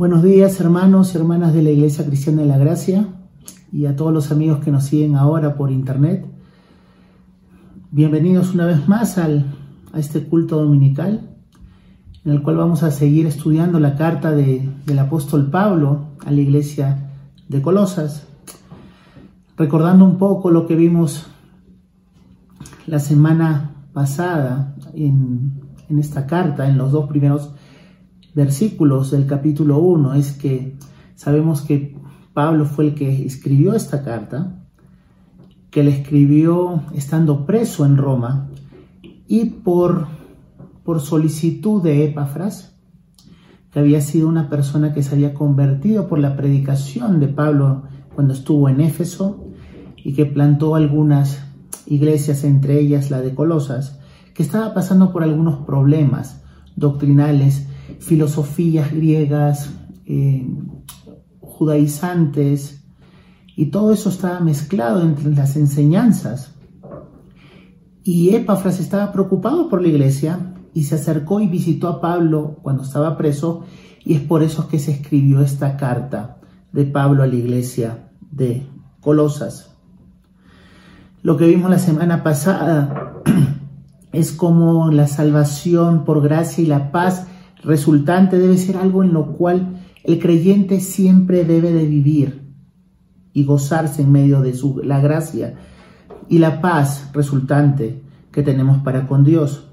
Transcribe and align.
Buenos 0.00 0.22
días 0.22 0.58
hermanos 0.60 1.12
y 1.12 1.18
hermanas 1.18 1.52
de 1.52 1.62
la 1.62 1.68
Iglesia 1.68 2.06
Cristiana 2.06 2.40
de 2.40 2.48
la 2.48 2.56
Gracia 2.56 3.06
y 3.70 3.84
a 3.84 3.96
todos 3.96 4.14
los 4.14 4.32
amigos 4.32 4.60
que 4.60 4.70
nos 4.70 4.84
siguen 4.84 5.14
ahora 5.14 5.56
por 5.56 5.70
internet. 5.70 6.24
Bienvenidos 7.90 8.54
una 8.54 8.64
vez 8.64 8.88
más 8.88 9.18
al, 9.18 9.44
a 9.92 9.98
este 9.98 10.24
culto 10.24 10.56
dominical 10.56 11.36
en 12.24 12.32
el 12.32 12.40
cual 12.40 12.56
vamos 12.56 12.82
a 12.82 12.90
seguir 12.92 13.26
estudiando 13.26 13.78
la 13.78 13.94
carta 13.94 14.30
de, 14.30 14.66
del 14.86 14.98
apóstol 14.98 15.50
Pablo 15.50 16.06
a 16.24 16.30
la 16.30 16.40
iglesia 16.40 17.10
de 17.50 17.60
Colosas, 17.60 18.26
recordando 19.58 20.06
un 20.06 20.16
poco 20.16 20.50
lo 20.50 20.66
que 20.66 20.76
vimos 20.76 21.26
la 22.86 23.00
semana 23.00 23.84
pasada 23.92 24.76
en, 24.94 25.60
en 25.90 25.98
esta 25.98 26.26
carta, 26.26 26.70
en 26.70 26.78
los 26.78 26.90
dos 26.90 27.06
primeros 27.06 27.50
versículos 28.34 29.10
del 29.10 29.26
capítulo 29.26 29.78
1 29.78 30.14
es 30.14 30.32
que 30.32 30.76
sabemos 31.14 31.62
que 31.62 31.96
Pablo 32.32 32.64
fue 32.64 32.86
el 32.86 32.94
que 32.94 33.24
escribió 33.24 33.74
esta 33.74 34.02
carta, 34.02 34.64
que 35.70 35.84
la 35.84 35.90
escribió 35.90 36.82
estando 36.94 37.46
preso 37.46 37.84
en 37.84 37.96
Roma 37.96 38.48
y 39.26 39.46
por, 39.46 40.06
por 40.84 41.00
solicitud 41.00 41.82
de 41.82 42.04
Epafras, 42.04 42.76
que 43.72 43.78
había 43.78 44.00
sido 44.00 44.28
una 44.28 44.48
persona 44.48 44.92
que 44.92 45.02
se 45.02 45.14
había 45.14 45.34
convertido 45.34 46.08
por 46.08 46.18
la 46.18 46.36
predicación 46.36 47.20
de 47.20 47.28
Pablo 47.28 47.84
cuando 48.14 48.34
estuvo 48.34 48.68
en 48.68 48.80
Éfeso 48.80 49.44
y 49.96 50.14
que 50.14 50.26
plantó 50.26 50.74
algunas 50.74 51.44
iglesias, 51.86 52.44
entre 52.44 52.80
ellas 52.80 53.10
la 53.10 53.20
de 53.20 53.34
Colosas, 53.34 54.00
que 54.34 54.42
estaba 54.42 54.74
pasando 54.74 55.12
por 55.12 55.22
algunos 55.22 55.64
problemas 55.66 56.42
doctrinales 56.76 57.68
filosofías 57.98 58.92
griegas, 58.92 59.70
eh, 60.06 60.46
judaizantes, 61.40 62.84
y 63.56 63.66
todo 63.66 63.92
eso 63.92 64.08
estaba 64.08 64.40
mezclado 64.40 65.02
entre 65.02 65.34
las 65.34 65.56
enseñanzas. 65.56 66.54
Y 68.02 68.34
Epafras 68.34 68.80
estaba 68.80 69.12
preocupado 69.12 69.68
por 69.68 69.82
la 69.82 69.88
iglesia 69.88 70.54
y 70.72 70.84
se 70.84 70.94
acercó 70.94 71.40
y 71.40 71.46
visitó 71.46 71.88
a 71.88 72.00
Pablo 72.00 72.58
cuando 72.62 72.82
estaba 72.82 73.16
preso, 73.16 73.64
y 74.04 74.14
es 74.14 74.20
por 74.20 74.42
eso 74.42 74.68
que 74.68 74.78
se 74.78 74.92
escribió 74.92 75.42
esta 75.42 75.76
carta 75.76 76.38
de 76.72 76.86
Pablo 76.86 77.22
a 77.22 77.26
la 77.26 77.34
iglesia 77.34 78.08
de 78.30 78.66
Colosas. 79.00 79.70
Lo 81.22 81.36
que 81.36 81.46
vimos 81.46 81.70
la 81.70 81.78
semana 81.78 82.22
pasada 82.22 83.20
es 84.12 84.32
como 84.32 84.90
la 84.90 85.06
salvación 85.06 86.04
por 86.04 86.22
gracia 86.22 86.64
y 86.64 86.66
la 86.66 86.90
paz 86.90 87.26
resultante 87.62 88.38
debe 88.38 88.56
ser 88.56 88.76
algo 88.76 89.02
en 89.02 89.12
lo 89.12 89.32
cual 89.32 89.80
el 90.04 90.18
creyente 90.18 90.80
siempre 90.80 91.44
debe 91.44 91.72
de 91.72 91.86
vivir 91.86 92.54
y 93.32 93.44
gozarse 93.44 94.02
en 94.02 94.12
medio 94.12 94.40
de 94.40 94.54
su, 94.54 94.80
la 94.82 95.00
gracia 95.00 95.54
y 96.28 96.38
la 96.38 96.60
paz 96.60 97.10
resultante 97.12 98.02
que 98.32 98.42
tenemos 98.42 98.78
para 98.78 99.06
con 99.06 99.24
Dios. 99.24 99.66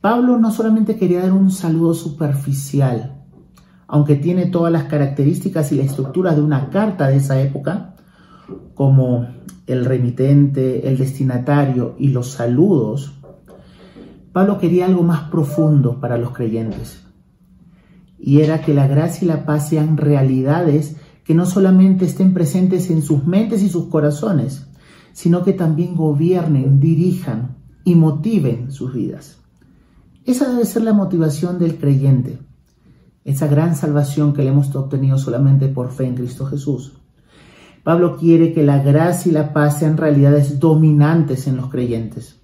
Pablo 0.00 0.38
no 0.38 0.50
solamente 0.52 0.96
quería 0.96 1.22
dar 1.22 1.32
un 1.32 1.50
saludo 1.50 1.94
superficial, 1.94 3.24
aunque 3.88 4.14
tiene 4.16 4.46
todas 4.46 4.72
las 4.72 4.84
características 4.84 5.72
y 5.72 5.76
la 5.76 5.84
estructura 5.84 6.34
de 6.34 6.42
una 6.42 6.70
carta 6.70 7.08
de 7.08 7.16
esa 7.16 7.40
época, 7.40 7.96
como 8.74 9.26
el 9.66 9.84
remitente, 9.84 10.88
el 10.88 10.96
destinatario 10.96 11.96
y 11.98 12.08
los 12.08 12.30
saludos, 12.30 13.14
Pablo 14.36 14.58
quería 14.58 14.84
algo 14.84 15.02
más 15.02 15.30
profundo 15.30 15.98
para 15.98 16.18
los 16.18 16.32
creyentes. 16.32 17.00
Y 18.18 18.42
era 18.42 18.60
que 18.60 18.74
la 18.74 18.86
gracia 18.86 19.24
y 19.24 19.28
la 19.28 19.46
paz 19.46 19.70
sean 19.70 19.96
realidades 19.96 20.96
que 21.24 21.34
no 21.34 21.46
solamente 21.46 22.04
estén 22.04 22.34
presentes 22.34 22.90
en 22.90 23.00
sus 23.00 23.26
mentes 23.26 23.62
y 23.62 23.70
sus 23.70 23.86
corazones, 23.86 24.66
sino 25.14 25.42
que 25.42 25.54
también 25.54 25.96
gobiernen, 25.96 26.80
dirijan 26.80 27.56
y 27.82 27.94
motiven 27.94 28.70
sus 28.72 28.92
vidas. 28.92 29.38
Esa 30.26 30.50
debe 30.50 30.66
ser 30.66 30.82
la 30.82 30.92
motivación 30.92 31.58
del 31.58 31.78
creyente, 31.78 32.38
esa 33.24 33.46
gran 33.46 33.74
salvación 33.74 34.34
que 34.34 34.42
le 34.42 34.50
hemos 34.50 34.76
obtenido 34.76 35.16
solamente 35.16 35.68
por 35.68 35.92
fe 35.92 36.08
en 36.08 36.14
Cristo 36.14 36.44
Jesús. 36.44 36.92
Pablo 37.82 38.18
quiere 38.18 38.52
que 38.52 38.64
la 38.64 38.82
gracia 38.82 39.30
y 39.30 39.32
la 39.32 39.54
paz 39.54 39.78
sean 39.78 39.96
realidades 39.96 40.60
dominantes 40.60 41.46
en 41.46 41.56
los 41.56 41.70
creyentes. 41.70 42.42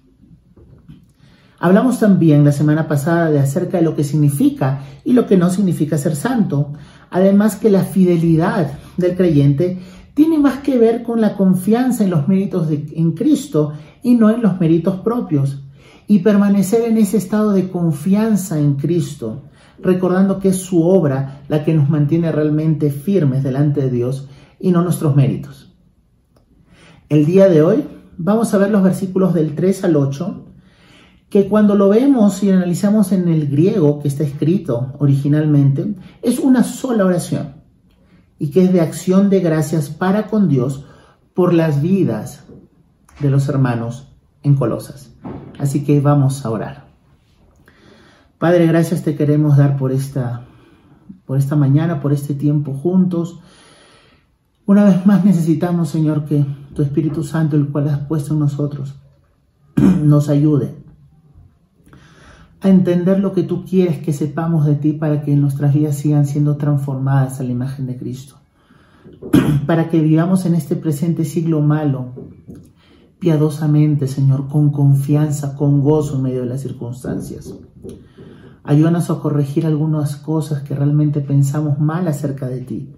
Hablamos 1.63 1.97
también 1.97 2.43
la 2.43 2.51
semana 2.51 2.89
pasada 2.89 3.31
de 3.31 3.39
acerca 3.39 3.77
de 3.77 3.83
lo 3.83 3.95
que 3.95 4.03
significa 4.03 4.81
y 5.05 5.13
lo 5.13 5.25
que 5.25 5.37
no 5.37 5.49
significa 5.49 5.97
ser 5.97 6.17
santo. 6.17 6.73
Además 7.09 7.55
que 7.55 7.69
la 7.69 7.83
fidelidad 7.83 8.73
del 8.97 9.15
creyente 9.15 9.79
tiene 10.13 10.39
más 10.39 10.57
que 10.57 10.77
ver 10.77 11.03
con 11.03 11.21
la 11.21 11.37
confianza 11.37 12.03
en 12.03 12.09
los 12.09 12.27
méritos 12.27 12.67
de, 12.67 12.91
en 12.97 13.13
Cristo 13.13 13.71
y 14.01 14.15
no 14.15 14.29
en 14.29 14.41
los 14.41 14.59
méritos 14.59 14.95
propios. 14.95 15.63
Y 16.05 16.19
permanecer 16.19 16.81
en 16.81 16.97
ese 16.97 17.15
estado 17.15 17.53
de 17.53 17.69
confianza 17.69 18.59
en 18.59 18.73
Cristo, 18.73 19.43
recordando 19.79 20.39
que 20.39 20.49
es 20.49 20.57
su 20.57 20.83
obra 20.83 21.43
la 21.47 21.63
que 21.63 21.73
nos 21.73 21.89
mantiene 21.89 22.29
realmente 22.33 22.91
firmes 22.91 23.41
delante 23.41 23.79
de 23.79 23.89
Dios 23.89 24.27
y 24.59 24.73
no 24.73 24.81
nuestros 24.81 25.15
méritos. 25.15 25.73
El 27.07 27.25
día 27.25 27.47
de 27.47 27.61
hoy 27.61 27.85
vamos 28.17 28.53
a 28.53 28.57
ver 28.57 28.69
los 28.69 28.83
versículos 28.83 29.33
del 29.33 29.55
3 29.55 29.85
al 29.85 29.95
8 29.95 30.42
que 31.33 31.47
cuando 31.47 31.73
lo 31.73 31.89
vemos 31.89 32.43
y 32.43 32.51
analizamos 32.51 33.11
en 33.11 33.27
el 33.27 33.47
griego 33.47 33.99
que 33.99 34.07
está 34.07 34.23
escrito 34.23 34.93
originalmente, 34.99 35.95
es 36.21 36.37
una 36.37 36.63
sola 36.63 37.05
oración 37.05 37.55
y 38.37 38.51
que 38.51 38.63
es 38.63 38.71
de 38.71 38.81
acción 38.81 39.31
de 39.31 39.39
gracias 39.39 39.89
para 39.89 40.27
con 40.27 40.47
Dios 40.47 40.85
por 41.33 41.55
las 41.55 41.81
vidas 41.81 42.43
de 43.19 43.31
los 43.31 43.49
hermanos 43.49 44.13
en 44.43 44.53
Colosas. 44.53 45.15
Así 45.57 45.83
que 45.83 45.99
vamos 46.01 46.45
a 46.45 46.51
orar. 46.51 46.85
Padre, 48.37 48.67
gracias 48.67 49.01
te 49.01 49.15
queremos 49.15 49.57
dar 49.57 49.75
por 49.75 49.91
esta 49.91 50.45
por 51.25 51.39
esta 51.39 51.55
mañana, 51.55 51.99
por 51.99 52.13
este 52.13 52.35
tiempo 52.35 52.75
juntos. 52.75 53.39
Una 54.67 54.83
vez 54.83 55.03
más 55.07 55.25
necesitamos, 55.25 55.89
Señor, 55.89 56.25
que 56.25 56.45
tu 56.75 56.83
Espíritu 56.83 57.23
Santo, 57.23 57.55
el 57.55 57.69
cual 57.69 57.89
has 57.89 58.01
puesto 58.01 58.33
en 58.35 58.39
nosotros, 58.39 58.93
nos 60.03 60.29
ayude 60.29 60.82
a 62.63 62.69
entender 62.69 63.19
lo 63.19 63.33
que 63.33 63.43
tú 63.43 63.65
quieres 63.65 63.99
que 63.99 64.13
sepamos 64.13 64.65
de 64.65 64.75
ti 64.75 64.93
para 64.93 65.21
que 65.21 65.35
nuestras 65.35 65.73
vidas 65.73 65.97
sigan 65.97 66.25
siendo 66.25 66.55
transformadas 66.57 67.39
a 67.39 67.43
la 67.43 67.51
imagen 67.51 67.85
de 67.85 67.97
Cristo. 67.97 68.37
para 69.67 69.89
que 69.89 69.99
vivamos 69.99 70.45
en 70.45 70.55
este 70.55 70.75
presente 70.75 71.25
siglo 71.25 71.61
malo 71.61 72.13
piadosamente, 73.19 74.07
Señor, 74.07 74.49
con 74.49 74.71
confianza, 74.71 75.55
con 75.55 75.81
gozo 75.81 76.17
en 76.17 76.23
medio 76.23 76.41
de 76.41 76.47
las 76.47 76.61
circunstancias. 76.61 77.53
Ayúdanos 78.65 79.09
a 79.09 79.19
corregir 79.19 79.65
algunas 79.65 80.17
cosas 80.17 80.63
que 80.63 80.75
realmente 80.75 81.21
pensamos 81.21 81.79
mal 81.79 82.07
acerca 82.07 82.47
de 82.47 82.61
ti, 82.61 82.93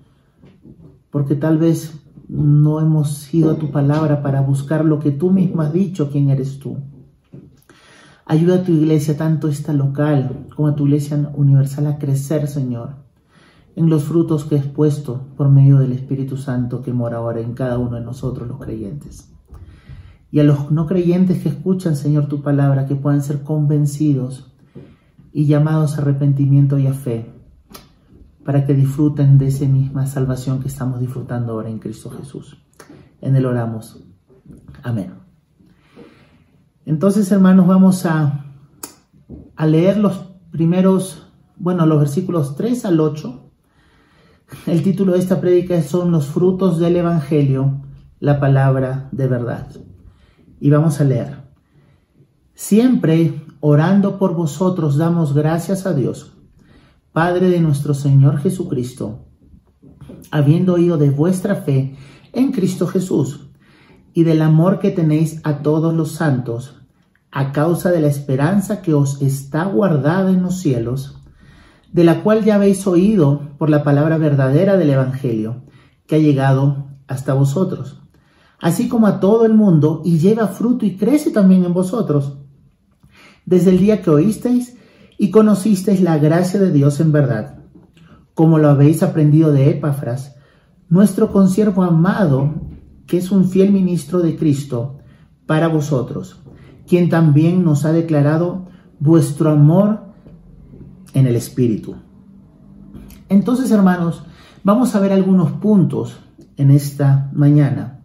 porque 1.12 1.36
tal 1.36 1.60
vez 1.60 1.94
no 2.28 2.80
hemos 2.80 3.32
ido 3.34 3.52
a 3.52 3.58
tu 3.58 3.70
palabra 3.72 4.24
para 4.24 4.42
buscar 4.42 4.84
lo 4.84 5.00
que 5.00 5.12
tú 5.12 5.32
mismo 5.32 5.62
has 5.62 5.72
dicho, 5.72 6.10
quién 6.10 6.32
eres 6.32 6.58
tú. 6.58 6.78
Ayuda 8.28 8.56
a 8.56 8.64
tu 8.64 8.72
iglesia, 8.72 9.16
tanto 9.16 9.48
esta 9.48 9.72
local 9.72 10.48
como 10.56 10.68
a 10.68 10.76
tu 10.76 10.86
iglesia 10.86 11.32
universal, 11.36 11.86
a 11.86 12.00
crecer, 12.00 12.48
Señor, 12.48 12.96
en 13.76 13.88
los 13.88 14.06
frutos 14.06 14.46
que 14.46 14.58
has 14.58 14.66
puesto 14.66 15.28
por 15.38 15.50
medio 15.50 15.78
del 15.78 15.92
Espíritu 15.92 16.36
Santo 16.36 16.82
que 16.82 16.92
mora 16.92 17.18
ahora 17.18 17.42
en 17.42 17.54
cada 17.54 17.78
uno 17.78 17.98
de 17.98 18.04
nosotros, 18.04 18.48
los 18.48 18.60
creyentes. 18.60 19.32
Y 20.32 20.40
a 20.40 20.44
los 20.44 20.72
no 20.72 20.88
creyentes 20.88 21.44
que 21.44 21.50
escuchan, 21.50 21.96
Señor, 21.96 22.28
tu 22.28 22.42
palabra, 22.42 22.88
que 22.88 22.96
puedan 22.96 23.22
ser 23.22 23.44
convencidos 23.44 24.52
y 25.32 25.46
llamados 25.46 25.98
a 25.98 26.02
arrepentimiento 26.02 26.80
y 26.80 26.88
a 26.88 26.94
fe, 26.94 27.32
para 28.44 28.66
que 28.66 28.74
disfruten 28.74 29.38
de 29.38 29.48
esa 29.48 29.66
misma 29.66 30.08
salvación 30.08 30.62
que 30.62 30.68
estamos 30.68 31.00
disfrutando 31.00 31.54
ahora 31.54 31.70
en 31.70 31.78
Cristo 31.78 32.10
Jesús. 32.10 32.58
En 33.22 33.36
Él 33.36 33.46
oramos. 33.46 34.04
Amén. 34.82 35.25
Entonces, 36.86 37.32
hermanos, 37.32 37.66
vamos 37.66 38.06
a, 38.06 38.46
a 39.56 39.66
leer 39.66 39.98
los 39.98 40.18
primeros, 40.52 41.32
bueno, 41.58 41.86
los 41.88 42.00
versículos 42.00 42.56
3 42.56 42.86
al 42.86 43.00
8. 43.00 43.52
El 44.68 44.84
título 44.84 45.14
de 45.14 45.20
esta 45.20 45.42
prédica 45.42 45.82
son 45.82 46.12
Los 46.12 46.28
frutos 46.28 46.78
del 46.80 46.98
Evangelio, 46.98 47.82
la 48.20 48.40
palabra 48.40 49.10
de 49.12 49.28
verdad. 49.28 49.68
Y 50.60 50.70
vamos 50.70 51.02
a 51.02 51.06
leer. 51.06 51.44
Siempre 52.54 53.42
orando 53.62 54.20
por 54.20 54.36
vosotros 54.36 54.96
damos 54.96 55.34
gracias 55.34 55.88
a 55.88 55.94
Dios, 55.94 56.34
Padre 57.12 57.50
de 57.50 57.62
nuestro 57.62 57.96
Señor 57.96 58.38
Jesucristo, 58.38 59.26
habiendo 60.30 60.74
oído 60.74 60.98
de 60.98 61.10
vuestra 61.10 61.56
fe 61.56 61.96
en 62.32 62.52
Cristo 62.52 62.86
Jesús 62.86 63.45
y 64.16 64.24
del 64.24 64.42
amor 64.42 64.80
que 64.80 64.92
tenéis 64.92 65.42
a 65.44 65.58
todos 65.58 65.94
los 65.94 66.14
santos, 66.14 66.78
a 67.32 67.52
causa 67.52 67.92
de 67.92 68.00
la 68.00 68.08
esperanza 68.08 68.82
que 68.82 68.94
os 68.94 69.22
está 69.22 69.66
guardada 69.66 70.32
en 70.32 70.42
los 70.42 70.58
cielos, 70.62 71.22
de 71.92 72.06
la 72.06 72.24
cual 72.24 72.46
ya 72.46 72.56
habéis 72.56 72.88
oído 72.88 73.50
por 73.58 73.70
la 73.70 73.84
palabra 73.84 74.18
verdadera 74.18 74.78
del 74.78 74.92
Evangelio, 74.92 75.64
que 76.08 76.16
ha 76.16 76.20
llegado 76.20 76.88
hasta 77.08 77.34
vosotros, 77.34 78.04
así 78.62 78.88
como 78.88 79.08
a 79.08 79.20
todo 79.20 79.46
el 79.46 79.54
mundo, 79.54 80.02
y 80.06 80.18
lleva 80.18 80.48
fruto 80.48 80.86
y 80.86 80.96
crece 80.96 81.32
también 81.32 81.66
en 81.66 81.74
vosotros, 81.74 82.38
desde 83.46 83.72
el 83.72 83.80
día 83.80 84.02
que 84.02 84.12
oísteis 84.12 84.78
y 85.18 85.30
conocisteis 85.30 86.00
la 86.00 86.20
gracia 86.20 86.58
de 86.58 86.72
Dios 86.72 87.02
en 87.02 87.12
verdad, 87.12 87.60
como 88.34 88.60
lo 88.60 88.70
habéis 88.70 89.04
aprendido 89.04 89.52
de 89.52 89.72
Epafras, 89.72 90.38
nuestro 90.88 91.34
consiervo 91.34 91.84
amado, 91.84 92.65
que 93.08 93.18
es 93.18 93.32
un 93.32 93.46
fiel 93.46 93.72
ministro 93.72 94.20
de 94.20 94.36
Cristo 94.36 94.98
para 95.46 95.68
vosotros, 95.68 96.42
quien 96.88 97.10
también 97.10 97.64
nos 97.64 97.86
ha 97.86 97.92
declarado 97.92 98.68
vuestro 99.00 99.52
amor 99.52 100.06
en 101.14 101.28
el 101.28 101.36
Espíritu. 101.36 101.96
Entonces, 103.30 103.72
hermanos, 103.72 104.24
vamos 104.64 104.96
a 104.96 105.00
ver 105.00 105.12
algunos 105.12 105.52
puntos 105.54 106.18
en 106.58 106.72
esta 106.72 107.30
mañana. 107.34 108.04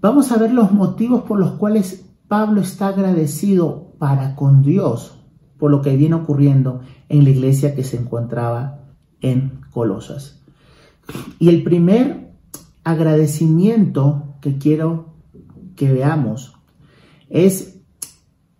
Vamos 0.00 0.30
a 0.32 0.38
ver 0.38 0.52
los 0.52 0.72
motivos 0.72 1.22
por 1.22 1.38
los 1.38 1.52
cuales 1.52 2.06
Pablo 2.28 2.60
está 2.60 2.88
agradecido 2.88 3.94
para 3.98 4.34
con 4.34 4.62
Dios 4.62 5.16
por 5.58 5.70
lo 5.70 5.80
que 5.80 5.96
viene 5.96 6.16
ocurriendo 6.16 6.80
en 7.08 7.24
la 7.24 7.30
iglesia 7.30 7.74
que 7.74 7.84
se 7.84 7.96
encontraba 7.96 8.80
en 9.20 9.60
Colosas. 9.70 10.42
Y 11.38 11.48
el 11.48 11.62
primer 11.62 12.25
agradecimiento 12.86 14.36
que 14.40 14.58
quiero 14.58 15.16
que 15.74 15.92
veamos 15.92 16.54
es 17.28 17.80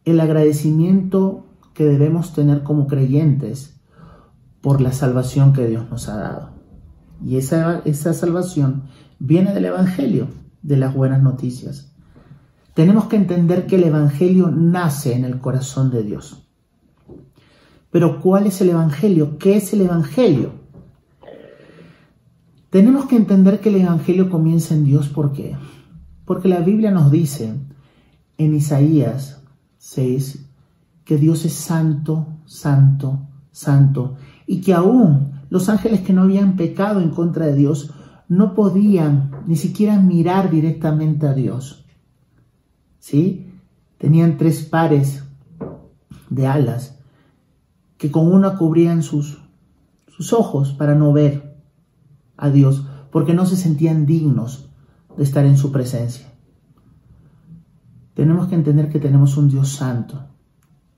el 0.05 0.19
agradecimiento 0.19 1.46
que 1.75 1.84
debemos 1.84 2.32
tener 2.34 2.64
como 2.64 2.88
creyentes 2.88 3.81
por 4.61 4.81
la 4.81 4.90
salvación 4.90 5.52
que 5.52 5.69
Dios 5.69 5.88
nos 5.90 6.08
ha 6.08 6.17
dado. 6.17 6.50
Y 7.25 7.37
esa, 7.37 7.82
esa 7.84 8.12
salvación 8.14 8.88
viene 9.20 9.55
del 9.55 9.67
Evangelio, 9.67 10.26
de 10.61 10.76
las 10.76 10.93
buenas 10.93 11.23
noticias. 11.23 11.94
Tenemos 12.75 13.05
que 13.05 13.14
entender 13.14 13.69
que 13.69 13.76
el 13.76 13.84
Evangelio 13.84 14.50
nace 14.50 15.14
en 15.14 15.25
el 15.25 15.38
corazón 15.38 15.93
de 15.93 16.02
Dios. 16.02 16.49
Pero 17.93 18.20
¿cuál 18.20 18.49
es 18.49 18.61
el 18.61 18.70
Evangelio? 18.70 19.38
¿Qué 19.38 19.56
es 19.56 19.73
el 19.73 19.82
Evangelio? 19.82 20.66
Tenemos 22.76 23.06
que 23.06 23.17
entender 23.17 23.61
que 23.61 23.70
el 23.70 23.76
Evangelio 23.76 24.28
comienza 24.28 24.75
en 24.75 24.84
Dios. 24.84 25.08
¿Por 25.08 25.32
qué? 25.32 25.56
Porque 26.26 26.46
la 26.46 26.61
Biblia 26.61 26.90
nos 26.90 27.11
dice 27.11 27.55
en 28.37 28.55
Isaías 28.55 29.40
6, 29.78 30.44
que 31.02 31.17
Dios 31.17 31.46
es 31.46 31.55
santo, 31.55 32.26
santo, 32.44 33.28
santo, 33.50 34.17
y 34.46 34.61
que 34.61 34.75
aún 34.75 35.40
los 35.49 35.70
ángeles 35.70 36.02
que 36.02 36.12
no 36.12 36.25
habían 36.25 36.56
pecado 36.56 37.00
en 37.00 37.08
contra 37.08 37.46
de 37.46 37.55
Dios 37.55 37.94
no 38.28 38.52
podían 38.52 39.31
ni 39.46 39.56
siquiera 39.56 39.99
mirar 39.99 40.50
directamente 40.50 41.26
a 41.26 41.32
Dios. 41.32 41.87
¿Sí? 42.99 43.55
Tenían 43.96 44.37
tres 44.37 44.62
pares 44.62 45.25
de 46.28 46.46
alas 46.46 46.99
que 47.96 48.11
con 48.11 48.31
una 48.31 48.58
cubrían 48.58 49.02
sus, 49.02 49.38
sus 50.08 50.34
ojos 50.34 50.75
para 50.75 50.94
no 50.94 51.14
ver 51.14 51.46
a 52.37 52.50
Dios, 52.50 52.87
porque 53.11 53.35
no 53.35 53.47
se 53.47 53.56
sentían 53.56 54.06
dignos 54.06 54.71
de 55.17 55.25
estar 55.25 55.44
en 55.44 55.56
su 55.56 55.73
presencia. 55.73 56.33
Tenemos 58.15 58.49
que 58.49 58.55
entender 58.55 58.88
que 58.88 59.00
tenemos 59.00 59.37
un 59.37 59.49
Dios 59.49 59.71
santo, 59.71 60.27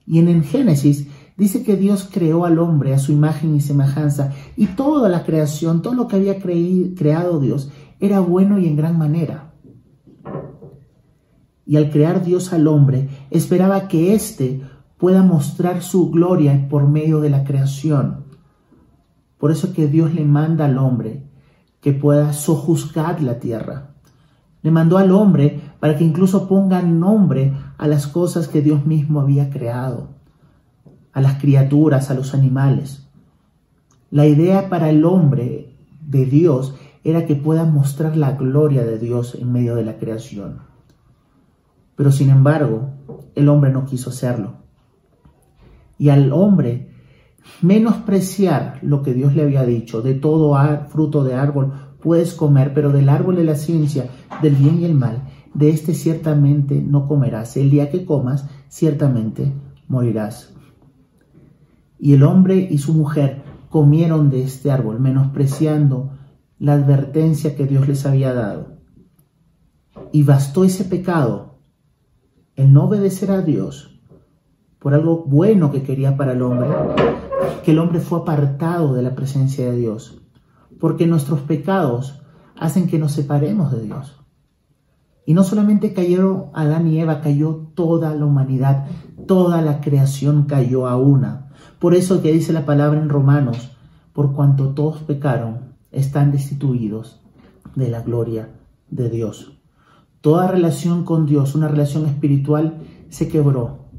y 0.08 0.18
en 0.18 0.28
el 0.28 0.42
Génesis 0.42 1.06
dice 1.36 1.62
que 1.62 1.76
Dios 1.76 2.08
creó 2.10 2.46
al 2.46 2.58
hombre 2.58 2.94
a 2.94 2.98
su 2.98 3.12
imagen 3.12 3.54
y 3.54 3.60
semejanza 3.60 4.32
y 4.56 4.66
toda 4.68 5.10
la 5.10 5.22
creación, 5.24 5.82
todo 5.82 5.92
lo 5.92 6.08
que 6.08 6.16
había 6.16 6.40
creado 6.40 7.40
Dios, 7.40 7.70
era 8.00 8.20
bueno 8.20 8.58
y 8.58 8.66
en 8.66 8.76
gran 8.76 8.96
manera. 8.96 9.52
Y 11.66 11.76
al 11.76 11.90
crear 11.90 12.24
Dios 12.24 12.54
al 12.54 12.66
hombre, 12.66 13.10
esperaba 13.30 13.86
que 13.86 14.14
éste 14.14 14.62
pueda 14.96 15.22
mostrar 15.22 15.82
su 15.82 16.10
gloria 16.10 16.68
por 16.70 16.88
medio 16.88 17.20
de 17.20 17.28
la 17.28 17.44
creación. 17.44 18.24
Por 19.36 19.50
eso 19.50 19.74
que 19.74 19.88
Dios 19.88 20.14
le 20.14 20.24
manda 20.24 20.64
al 20.64 20.78
hombre 20.78 21.27
que 21.88 21.94
pueda 21.94 22.34
sojuzgar 22.34 23.22
la 23.22 23.38
tierra. 23.38 23.94
Le 24.60 24.70
mandó 24.70 24.98
al 24.98 25.10
hombre 25.10 25.58
para 25.80 25.96
que 25.96 26.04
incluso 26.04 26.46
ponga 26.46 26.82
nombre 26.82 27.54
a 27.78 27.88
las 27.88 28.06
cosas 28.06 28.46
que 28.46 28.60
Dios 28.60 28.84
mismo 28.84 29.22
había 29.22 29.48
creado, 29.48 30.08
a 31.14 31.22
las 31.22 31.40
criaturas, 31.40 32.10
a 32.10 32.14
los 32.14 32.34
animales. 32.34 33.08
La 34.10 34.26
idea 34.26 34.68
para 34.68 34.90
el 34.90 35.06
hombre 35.06 35.78
de 36.02 36.26
Dios 36.26 36.74
era 37.04 37.24
que 37.24 37.36
pueda 37.36 37.64
mostrar 37.64 38.18
la 38.18 38.32
gloria 38.32 38.84
de 38.84 38.98
Dios 38.98 39.34
en 39.34 39.50
medio 39.50 39.74
de 39.74 39.86
la 39.86 39.96
creación. 39.96 40.58
Pero 41.96 42.12
sin 42.12 42.28
embargo, 42.28 42.90
el 43.34 43.48
hombre 43.48 43.72
no 43.72 43.86
quiso 43.86 44.10
hacerlo. 44.10 44.56
Y 45.96 46.10
al 46.10 46.34
hombre 46.34 46.87
menospreciar 47.62 48.78
lo 48.82 49.02
que 49.02 49.14
Dios 49.14 49.34
le 49.34 49.42
había 49.42 49.64
dicho, 49.64 50.02
de 50.02 50.14
todo 50.14 50.56
fruto 50.88 51.24
de 51.24 51.34
árbol 51.34 51.72
puedes 52.00 52.34
comer, 52.34 52.72
pero 52.74 52.90
del 52.92 53.08
árbol 53.08 53.36
de 53.36 53.44
la 53.44 53.56
ciencia, 53.56 54.10
del 54.42 54.54
bien 54.54 54.80
y 54.80 54.84
el 54.84 54.94
mal, 54.94 55.28
de 55.54 55.70
este 55.70 55.94
ciertamente 55.94 56.80
no 56.80 57.08
comerás. 57.08 57.56
El 57.56 57.70
día 57.70 57.90
que 57.90 58.04
comas, 58.04 58.46
ciertamente 58.68 59.52
morirás. 59.88 60.54
Y 61.98 62.14
el 62.14 62.22
hombre 62.22 62.68
y 62.70 62.78
su 62.78 62.94
mujer 62.94 63.42
comieron 63.70 64.30
de 64.30 64.42
este 64.42 64.70
árbol, 64.70 65.00
menospreciando 65.00 66.12
la 66.58 66.74
advertencia 66.74 67.56
que 67.56 67.66
Dios 67.66 67.88
les 67.88 68.06
había 68.06 68.32
dado. 68.32 68.78
Y 70.12 70.22
bastó 70.22 70.64
ese 70.64 70.84
pecado, 70.84 71.58
el 72.54 72.72
no 72.72 72.84
obedecer 72.84 73.30
a 73.30 73.42
Dios, 73.42 74.00
por 74.78 74.94
algo 74.94 75.24
bueno 75.24 75.72
que 75.72 75.82
quería 75.82 76.16
para 76.16 76.32
el 76.32 76.42
hombre, 76.42 76.68
que 77.64 77.72
el 77.72 77.78
hombre 77.78 78.00
fue 78.00 78.20
apartado 78.20 78.94
de 78.94 79.02
la 79.02 79.14
presencia 79.14 79.70
de 79.70 79.76
Dios, 79.76 80.22
porque 80.80 81.06
nuestros 81.06 81.40
pecados 81.40 82.22
hacen 82.56 82.86
que 82.86 82.98
nos 82.98 83.12
separemos 83.12 83.72
de 83.72 83.82
Dios. 83.82 84.16
Y 85.26 85.34
no 85.34 85.44
solamente 85.44 85.92
cayeron 85.92 86.46
Adán 86.54 86.86
y 86.86 87.00
Eva, 87.00 87.20
cayó 87.20 87.68
toda 87.74 88.14
la 88.14 88.24
humanidad, 88.24 88.86
toda 89.26 89.60
la 89.60 89.80
creación 89.80 90.44
cayó 90.44 90.86
a 90.86 90.96
una. 90.96 91.50
Por 91.78 91.94
eso 91.94 92.22
que 92.22 92.32
dice 92.32 92.52
la 92.52 92.64
palabra 92.64 92.98
en 92.98 93.10
Romanos, 93.10 93.76
por 94.14 94.32
cuanto 94.32 94.70
todos 94.70 95.02
pecaron, 95.02 95.74
están 95.92 96.32
destituidos 96.32 97.20
de 97.74 97.88
la 97.88 98.00
gloria 98.00 98.48
de 98.90 99.10
Dios. 99.10 99.52
Toda 100.20 100.48
relación 100.48 101.04
con 101.04 101.26
Dios, 101.26 101.54
una 101.54 101.68
relación 101.68 102.06
espiritual, 102.06 102.78
se 103.10 103.28
quebró. 103.28 103.90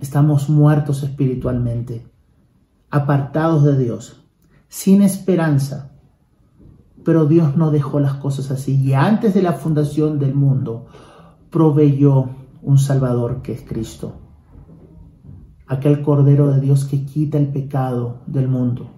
Estamos 0.00 0.48
muertos 0.48 1.02
espiritualmente, 1.02 2.06
apartados 2.90 3.64
de 3.64 3.78
Dios, 3.78 4.24
sin 4.68 5.02
esperanza, 5.02 5.92
pero 7.04 7.26
Dios 7.26 7.56
no 7.56 7.70
dejó 7.70 8.00
las 8.00 8.14
cosas 8.14 8.50
así. 8.50 8.80
Y 8.80 8.92
antes 8.92 9.34
de 9.34 9.42
la 9.42 9.54
fundación 9.54 10.18
del 10.18 10.34
mundo, 10.34 10.86
proveyó 11.50 12.30
un 12.62 12.78
Salvador 12.78 13.42
que 13.42 13.52
es 13.52 13.62
Cristo. 13.62 14.14
Aquel 15.66 16.02
Cordero 16.02 16.48
de 16.52 16.60
Dios 16.60 16.84
que 16.84 17.04
quita 17.04 17.38
el 17.38 17.48
pecado 17.48 18.22
del 18.26 18.48
mundo. 18.48 18.90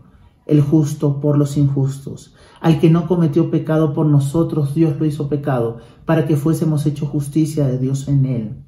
El 0.47 0.61
justo 0.61 1.21
por 1.21 1.39
los 1.39 1.57
injustos. 1.57 2.35
Al 2.61 2.81
que 2.81 2.91
no 2.91 3.07
cometió 3.07 3.51
pecado 3.51 3.93
por 3.93 4.07
nosotros, 4.07 4.75
Dios 4.75 4.99
lo 4.99 5.07
hizo 5.07 5.29
pecado, 5.29 5.79
para 6.05 6.27
que 6.27 6.37
fuésemos 6.37 6.87
hecho 6.87 7.07
justicia 7.07 7.67
de 7.67 7.79
Dios 7.79 8.09
en 8.09 8.25
él. 8.25 8.65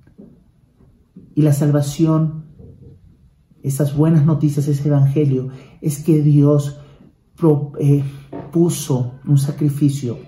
Y 1.35 1.43
la 1.43 1.52
salvación, 1.52 2.44
esas 3.64 3.97
buenas 3.97 4.26
noticias, 4.26 4.68
ese 4.68 4.88
evangelio, 4.88 5.49
es 5.80 6.04
que 6.04 6.21
Dios 6.21 6.78
eh, 7.80 8.04
puso 8.52 9.14
un 9.26 9.38
sacrificio, 9.38 10.18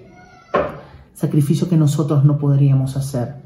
sacrificio 1.13 1.69
que 1.69 1.77
nosotros 1.77 2.25
no 2.25 2.39
podríamos 2.39 2.97
hacer. 2.97 3.45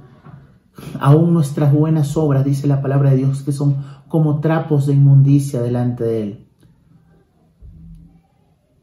Aún 1.01 1.35
nuestras 1.35 1.75
buenas 1.75 2.17
obras, 2.17 2.45
dice 2.45 2.69
la 2.69 2.81
palabra 2.81 3.11
de 3.11 3.17
Dios, 3.17 3.43
que 3.43 3.51
son 3.51 3.79
como 4.07 4.39
trapos 4.39 4.87
de 4.87 4.95
inmundicia 4.95 5.61
delante 5.61 6.05
de 6.05 6.23
Él. 6.23 6.49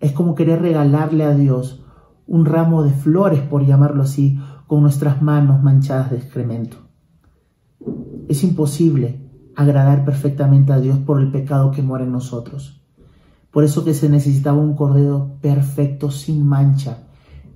Es 0.01 0.11
como 0.11 0.35
querer 0.35 0.61
regalarle 0.61 1.23
a 1.23 1.33
Dios 1.33 1.85
un 2.27 2.43
ramo 2.43 2.83
de 2.83 2.91
flores, 2.91 3.39
por 3.39 3.65
llamarlo 3.65 4.03
así, 4.03 4.37
con 4.67 4.81
nuestras 4.81 5.21
manos 5.21 5.63
manchadas 5.63 6.11
de 6.11 6.17
excremento. 6.17 6.75
Es 8.27 8.43
imposible 8.43 9.26
agradar 9.57 10.05
perfectamente 10.05 10.71
a 10.71 10.79
Dios 10.79 10.99
por 10.99 11.19
el 11.19 11.31
pecado 11.31 11.71
que 11.71 11.81
mora 11.81 12.03
en 12.03 12.11
nosotros. 12.11 12.79
Por 13.51 13.63
eso 13.63 13.83
que 13.83 13.95
se 13.95 14.07
necesitaba 14.07 14.59
un 14.59 14.75
cordero 14.75 15.31
perfecto, 15.41 16.11
sin 16.11 16.45
mancha, 16.45 16.99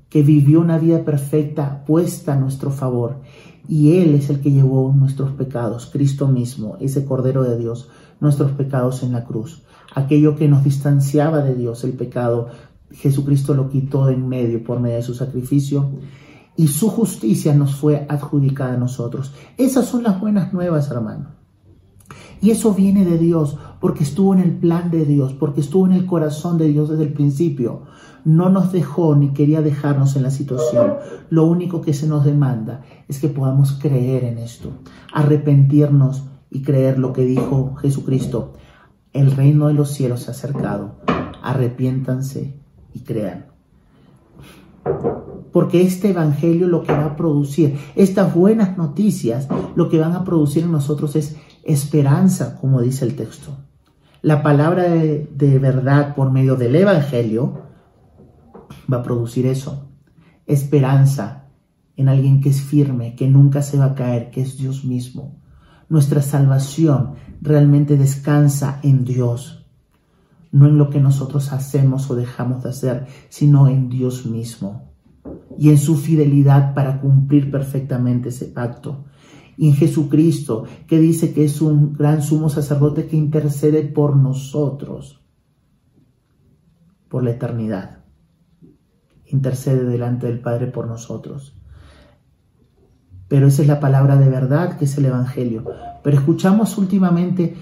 que 0.09 0.23
vivió 0.23 0.61
una 0.61 0.79
vida 0.79 1.05
perfecta 1.05 1.85
puesta 1.85 2.33
a 2.33 2.37
nuestro 2.37 2.71
favor. 2.71 3.21
Y 3.67 3.99
Él 3.99 4.15
es 4.15 4.31
el 4.31 4.41
que 4.41 4.51
llevó 4.51 4.91
nuestros 4.91 5.33
pecados, 5.33 5.91
Cristo 5.93 6.27
mismo, 6.27 6.75
ese 6.79 7.05
cordero 7.05 7.43
de 7.43 7.59
Dios, 7.59 7.89
nuestros 8.19 8.51
pecados 8.53 9.03
en 9.03 9.11
la 9.11 9.23
cruz. 9.23 9.61
Aquello 9.93 10.35
que 10.35 10.47
nos 10.47 10.63
distanciaba 10.63 11.43
de 11.43 11.53
Dios, 11.53 11.83
el 11.83 11.93
pecado, 11.93 12.47
Jesucristo 12.89 13.53
lo 13.53 13.69
quitó 13.69 14.07
de 14.07 14.15
en 14.15 14.27
medio 14.27 14.63
por 14.63 14.79
medio 14.79 14.95
de 14.95 15.03
su 15.03 15.13
sacrificio 15.13 15.91
y 16.57 16.67
su 16.67 16.89
justicia 16.89 17.53
nos 17.53 17.75
fue 17.75 18.07
adjudicada 18.09 18.73
a 18.73 18.77
nosotros. 18.77 19.33
Esas 19.55 19.85
son 19.85 20.01
las 20.01 20.19
buenas 20.19 20.51
nuevas, 20.51 20.89
hermano. 20.89 21.40
Y 22.41 22.49
eso 22.49 22.73
viene 22.73 23.05
de 23.05 23.19
Dios, 23.19 23.57
porque 23.79 24.03
estuvo 24.03 24.33
en 24.33 24.39
el 24.39 24.51
plan 24.57 24.89
de 24.89 25.05
Dios, 25.05 25.33
porque 25.33 25.61
estuvo 25.61 25.85
en 25.85 25.93
el 25.93 26.07
corazón 26.07 26.57
de 26.57 26.67
Dios 26.67 26.89
desde 26.89 27.03
el 27.03 27.13
principio. 27.13 27.83
No 28.25 28.49
nos 28.49 28.71
dejó 28.71 29.15
ni 29.15 29.29
quería 29.29 29.61
dejarnos 29.61 30.15
en 30.15 30.23
la 30.23 30.31
situación. 30.31 30.95
Lo 31.29 31.45
único 31.45 31.81
que 31.81 31.93
se 31.93 32.07
nos 32.07 32.25
demanda 32.25 32.81
es 33.07 33.19
que 33.19 33.29
podamos 33.29 33.73
creer 33.73 34.23
en 34.23 34.39
esto, 34.39 34.71
arrepentirnos 35.13 36.23
y 36.49 36.63
creer 36.63 36.97
lo 36.97 37.13
que 37.13 37.25
dijo 37.25 37.75
Jesucristo. 37.75 38.53
El 39.13 39.31
reino 39.31 39.67
de 39.67 39.75
los 39.75 39.91
cielos 39.91 40.21
se 40.21 40.31
ha 40.31 40.33
acercado. 40.33 40.95
Arrepiéntanse 41.43 42.59
y 42.93 43.01
crean. 43.01 43.51
Porque 45.51 45.81
este 45.81 46.11
Evangelio 46.11 46.67
lo 46.67 46.83
que 46.83 46.93
va 46.93 47.05
a 47.05 47.15
producir, 47.15 47.77
estas 47.95 48.33
buenas 48.33 48.77
noticias, 48.77 49.47
lo 49.75 49.89
que 49.89 49.99
van 49.99 50.13
a 50.13 50.23
producir 50.23 50.63
en 50.63 50.71
nosotros 50.71 51.15
es 51.15 51.35
esperanza, 51.63 52.57
como 52.59 52.81
dice 52.81 53.05
el 53.05 53.15
texto. 53.15 53.57
La 54.21 54.43
palabra 54.43 54.83
de, 54.83 55.59
verdad 55.59 56.15
por 56.15 56.31
medio 56.31 56.55
del 56.55 56.75
Evangelio 56.75 57.63
va 58.91 58.97
a 58.97 59.03
producir 59.03 59.47
eso. 59.47 59.89
Esperanza 60.45 61.49
en 61.95 62.07
alguien 62.07 62.39
que 62.39 62.49
es 62.49 62.61
firme, 62.61 63.15
que 63.15 63.27
nunca 63.27 63.61
se 63.61 63.77
va 63.77 63.85
a 63.85 63.95
caer, 63.95 64.29
que 64.29 64.41
es 64.41 64.57
Dios 64.57 64.85
mismo. 64.85 65.41
Nuestra 65.89 66.21
salvación 66.21 67.15
realmente 67.41 67.97
descansa 67.97 68.79
en 68.83 69.03
Dios, 69.03 69.60
no 70.51 70.67
en 70.67 70.77
lo 70.77 70.89
que 70.89 70.99
nosotros 70.99 71.53
hacemos 71.53 72.09
o 72.09 72.15
dejamos 72.15 72.63
de 72.63 72.69
hacer, 72.69 73.07
sino 73.29 73.67
en 73.67 73.89
Dios 73.89 74.25
mismo 74.25 74.91
y 75.57 75.69
en 75.69 75.77
su 75.77 75.95
fidelidad 75.95 76.73
para 76.73 76.99
cumplir 76.99 77.51
perfectamente 77.51 78.29
ese 78.29 78.45
pacto 78.45 79.05
y 79.61 79.67
en 79.67 79.75
Jesucristo, 79.75 80.63
que 80.87 80.97
dice 80.97 81.33
que 81.33 81.45
es 81.45 81.61
un 81.61 81.93
gran 81.93 82.23
sumo 82.23 82.49
sacerdote 82.49 83.05
que 83.05 83.15
intercede 83.15 83.83
por 83.83 84.15
nosotros, 84.15 85.21
por 87.07 87.23
la 87.23 87.29
eternidad. 87.29 88.03
Intercede 89.27 89.85
delante 89.85 90.25
del 90.25 90.39
Padre 90.39 90.65
por 90.65 90.87
nosotros. 90.87 91.55
Pero 93.27 93.45
esa 93.45 93.61
es 93.61 93.67
la 93.67 93.79
palabra 93.79 94.17
de 94.17 94.29
verdad, 94.29 94.79
que 94.79 94.85
es 94.85 94.97
el 94.97 95.05
Evangelio. 95.05 95.63
Pero 96.03 96.17
escuchamos 96.17 96.77
últimamente 96.79 97.55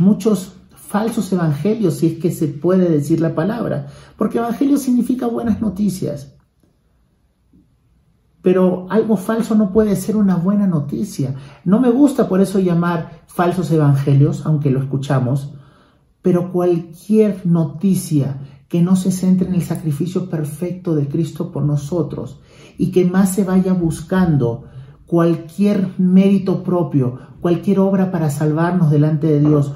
muchos 0.00 0.56
falsos 0.94 1.32
evangelios, 1.32 1.94
si 1.94 2.06
es 2.06 2.18
que 2.20 2.30
se 2.30 2.46
puede 2.46 2.88
decir 2.88 3.20
la 3.20 3.34
palabra, 3.34 3.88
porque 4.16 4.38
evangelio 4.38 4.76
significa 4.76 5.26
buenas 5.26 5.60
noticias. 5.60 6.36
Pero 8.42 8.86
algo 8.90 9.16
falso 9.16 9.56
no 9.56 9.72
puede 9.72 9.96
ser 9.96 10.14
una 10.14 10.36
buena 10.36 10.68
noticia. 10.68 11.34
No 11.64 11.80
me 11.80 11.90
gusta 11.90 12.28
por 12.28 12.40
eso 12.40 12.60
llamar 12.60 13.24
falsos 13.26 13.72
evangelios, 13.72 14.46
aunque 14.46 14.70
lo 14.70 14.78
escuchamos, 14.78 15.54
pero 16.22 16.52
cualquier 16.52 17.44
noticia 17.44 18.38
que 18.68 18.80
no 18.80 18.94
se 18.94 19.10
centre 19.10 19.48
en 19.48 19.54
el 19.54 19.62
sacrificio 19.62 20.30
perfecto 20.30 20.94
de 20.94 21.08
Cristo 21.08 21.50
por 21.50 21.64
nosotros 21.64 22.38
y 22.78 22.92
que 22.92 23.04
más 23.04 23.34
se 23.34 23.42
vaya 23.42 23.72
buscando 23.72 24.66
cualquier 25.06 25.88
mérito 25.98 26.62
propio, 26.62 27.18
cualquier 27.40 27.80
obra 27.80 28.12
para 28.12 28.30
salvarnos 28.30 28.92
delante 28.92 29.26
de 29.26 29.40
Dios 29.40 29.72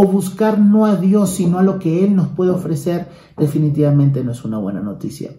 o 0.00 0.06
buscar 0.06 0.58
no 0.58 0.86
a 0.86 0.96
Dios 0.96 1.28
sino 1.28 1.58
a 1.58 1.62
lo 1.62 1.78
que 1.78 2.02
Él 2.02 2.16
nos 2.16 2.28
puede 2.28 2.52
ofrecer, 2.52 3.10
definitivamente 3.36 4.24
no 4.24 4.32
es 4.32 4.42
una 4.46 4.56
buena 4.56 4.80
noticia. 4.80 5.32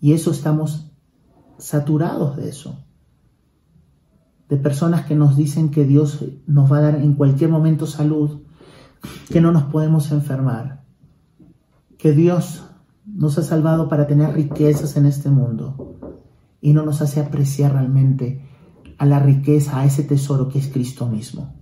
Y 0.00 0.12
eso 0.12 0.32
estamos 0.32 0.90
saturados 1.56 2.36
de 2.36 2.48
eso. 2.48 2.84
De 4.48 4.56
personas 4.56 5.06
que 5.06 5.14
nos 5.14 5.36
dicen 5.36 5.70
que 5.70 5.84
Dios 5.84 6.24
nos 6.48 6.72
va 6.72 6.78
a 6.78 6.82
dar 6.82 6.94
en 6.96 7.14
cualquier 7.14 7.48
momento 7.48 7.86
salud, 7.86 8.40
que 9.30 9.40
no 9.40 9.52
nos 9.52 9.64
podemos 9.64 10.10
enfermar, 10.10 10.82
que 11.96 12.10
Dios 12.10 12.64
nos 13.06 13.38
ha 13.38 13.44
salvado 13.44 13.88
para 13.88 14.08
tener 14.08 14.34
riquezas 14.34 14.96
en 14.96 15.06
este 15.06 15.30
mundo 15.30 15.94
y 16.60 16.72
no 16.72 16.84
nos 16.84 17.02
hace 17.02 17.20
apreciar 17.20 17.74
realmente 17.74 18.44
a 18.98 19.06
la 19.06 19.20
riqueza, 19.20 19.78
a 19.78 19.84
ese 19.84 20.02
tesoro 20.02 20.48
que 20.48 20.58
es 20.58 20.66
Cristo 20.66 21.06
mismo. 21.06 21.57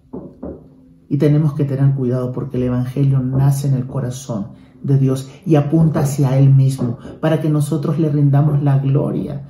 Y 1.08 1.18
tenemos 1.18 1.54
que 1.54 1.64
tener 1.64 1.94
cuidado 1.94 2.32
porque 2.32 2.56
el 2.56 2.64
Evangelio 2.64 3.20
nace 3.20 3.68
en 3.68 3.74
el 3.74 3.86
corazón 3.86 4.48
de 4.82 4.98
Dios 4.98 5.28
y 5.44 5.56
apunta 5.56 6.00
hacia 6.00 6.38
Él 6.38 6.54
mismo, 6.54 6.98
para 7.20 7.40
que 7.40 7.48
nosotros 7.48 7.98
le 7.98 8.08
rindamos 8.08 8.62
la 8.62 8.78
gloria 8.78 9.46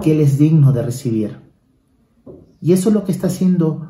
que 0.00 0.12
Él 0.12 0.20
es 0.20 0.38
digno 0.38 0.72
de 0.72 0.82
recibir. 0.82 1.38
Y 2.60 2.72
eso 2.72 2.88
es 2.88 2.94
lo 2.94 3.04
que 3.04 3.12
está 3.12 3.26
haciendo 3.26 3.88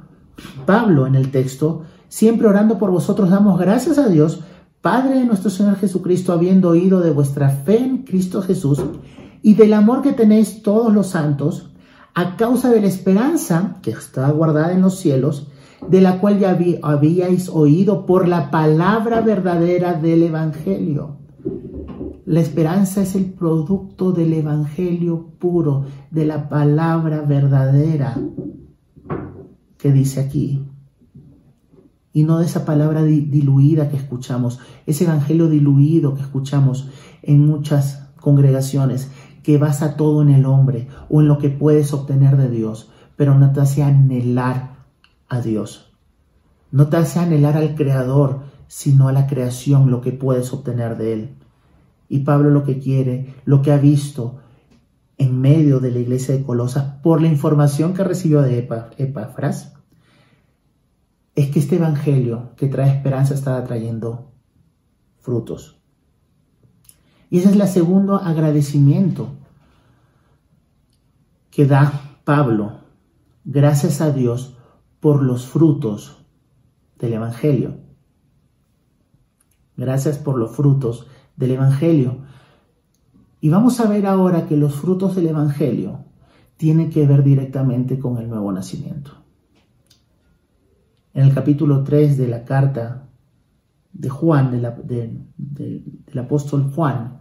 Pablo 0.66 1.06
en 1.06 1.14
el 1.14 1.30
texto, 1.30 1.82
siempre 2.08 2.48
orando 2.48 2.78
por 2.78 2.90
vosotros, 2.90 3.30
damos 3.30 3.58
gracias 3.58 3.98
a 3.98 4.08
Dios, 4.08 4.40
Padre 4.80 5.18
de 5.18 5.24
nuestro 5.24 5.48
Señor 5.48 5.76
Jesucristo, 5.76 6.32
habiendo 6.32 6.70
oído 6.70 7.00
de 7.00 7.10
vuestra 7.10 7.48
fe 7.48 7.78
en 7.78 7.98
Cristo 8.04 8.42
Jesús 8.42 8.82
y 9.40 9.54
del 9.54 9.72
amor 9.72 10.02
que 10.02 10.12
tenéis 10.12 10.62
todos 10.62 10.92
los 10.92 11.06
santos, 11.06 11.70
a 12.14 12.36
causa 12.36 12.70
de 12.70 12.80
la 12.80 12.86
esperanza 12.86 13.78
que 13.82 13.90
está 13.90 14.30
guardada 14.30 14.72
en 14.72 14.82
los 14.82 14.98
cielos, 14.98 15.48
de 15.88 16.00
la 16.00 16.20
cual 16.20 16.38
ya 16.38 16.58
habíais 16.82 17.48
oído 17.48 18.06
por 18.06 18.28
la 18.28 18.50
palabra 18.50 19.20
verdadera 19.20 19.94
del 19.94 20.22
Evangelio. 20.22 21.18
La 22.26 22.40
esperanza 22.40 23.02
es 23.02 23.14
el 23.14 23.26
producto 23.26 24.12
del 24.12 24.32
Evangelio 24.32 25.34
puro, 25.38 25.84
de 26.10 26.24
la 26.24 26.48
palabra 26.48 27.20
verdadera 27.20 28.18
que 29.76 29.92
dice 29.92 30.20
aquí. 30.20 30.66
Y 32.12 32.22
no 32.22 32.38
de 32.38 32.46
esa 32.46 32.64
palabra 32.64 33.02
diluida 33.02 33.90
que 33.90 33.96
escuchamos, 33.96 34.60
ese 34.86 35.04
Evangelio 35.04 35.48
diluido 35.48 36.14
que 36.14 36.22
escuchamos 36.22 36.88
en 37.22 37.44
muchas 37.44 38.08
congregaciones, 38.20 39.10
que 39.42 39.58
basa 39.58 39.96
todo 39.96 40.22
en 40.22 40.30
el 40.30 40.46
hombre 40.46 40.88
o 41.10 41.20
en 41.20 41.28
lo 41.28 41.38
que 41.38 41.50
puedes 41.50 41.92
obtener 41.92 42.38
de 42.38 42.48
Dios, 42.48 42.90
pero 43.16 43.38
no 43.38 43.52
te 43.52 43.60
hace 43.60 43.82
anhelar 43.82 44.73
a 45.28 45.40
Dios. 45.40 45.92
No 46.70 46.88
te 46.88 46.96
hace 46.96 47.20
anhelar 47.20 47.56
al 47.56 47.74
Creador, 47.74 48.44
sino 48.66 49.08
a 49.08 49.12
la 49.12 49.26
creación, 49.26 49.90
lo 49.90 50.00
que 50.00 50.12
puedes 50.12 50.52
obtener 50.52 50.96
de 50.96 51.12
Él. 51.12 51.34
Y 52.08 52.20
Pablo 52.20 52.50
lo 52.50 52.64
que 52.64 52.78
quiere, 52.78 53.34
lo 53.44 53.62
que 53.62 53.72
ha 53.72 53.78
visto 53.78 54.40
en 55.16 55.40
medio 55.40 55.80
de 55.80 55.92
la 55.92 56.00
iglesia 56.00 56.34
de 56.34 56.42
Colosas, 56.42 57.00
por 57.02 57.22
la 57.22 57.28
información 57.28 57.94
que 57.94 58.04
recibió 58.04 58.42
de 58.42 58.58
Epafras, 58.98 59.74
es 61.34 61.50
que 61.50 61.58
este 61.58 61.76
Evangelio 61.76 62.50
que 62.56 62.68
trae 62.68 62.90
esperanza 62.90 63.34
está 63.34 63.62
trayendo 63.64 64.32
frutos. 65.20 65.78
Y 67.30 67.38
ese 67.38 67.50
es 67.50 67.56
el 67.56 67.68
segundo 67.68 68.16
agradecimiento 68.16 69.32
que 71.50 71.66
da 71.66 72.18
Pablo, 72.24 72.80
gracias 73.44 74.00
a 74.00 74.10
Dios 74.10 74.56
por 75.04 75.22
los 75.22 75.44
frutos 75.44 76.16
del 76.98 77.12
Evangelio. 77.12 77.76
Gracias 79.76 80.16
por 80.16 80.38
los 80.38 80.56
frutos 80.56 81.06
del 81.36 81.50
Evangelio. 81.50 82.20
Y 83.42 83.50
vamos 83.50 83.80
a 83.80 83.86
ver 83.86 84.06
ahora 84.06 84.46
que 84.46 84.56
los 84.56 84.76
frutos 84.76 85.14
del 85.14 85.26
Evangelio 85.26 86.06
tienen 86.56 86.88
que 86.88 87.06
ver 87.06 87.22
directamente 87.22 87.98
con 87.98 88.16
el 88.16 88.30
nuevo 88.30 88.50
nacimiento. 88.50 89.10
En 91.12 91.24
el 91.24 91.34
capítulo 91.34 91.84
3 91.84 92.16
de 92.16 92.26
la 92.26 92.42
carta 92.42 93.06
de 93.92 94.08
Juan, 94.08 94.52
del 95.36 96.18
apóstol 96.18 96.72
Juan, 96.74 97.20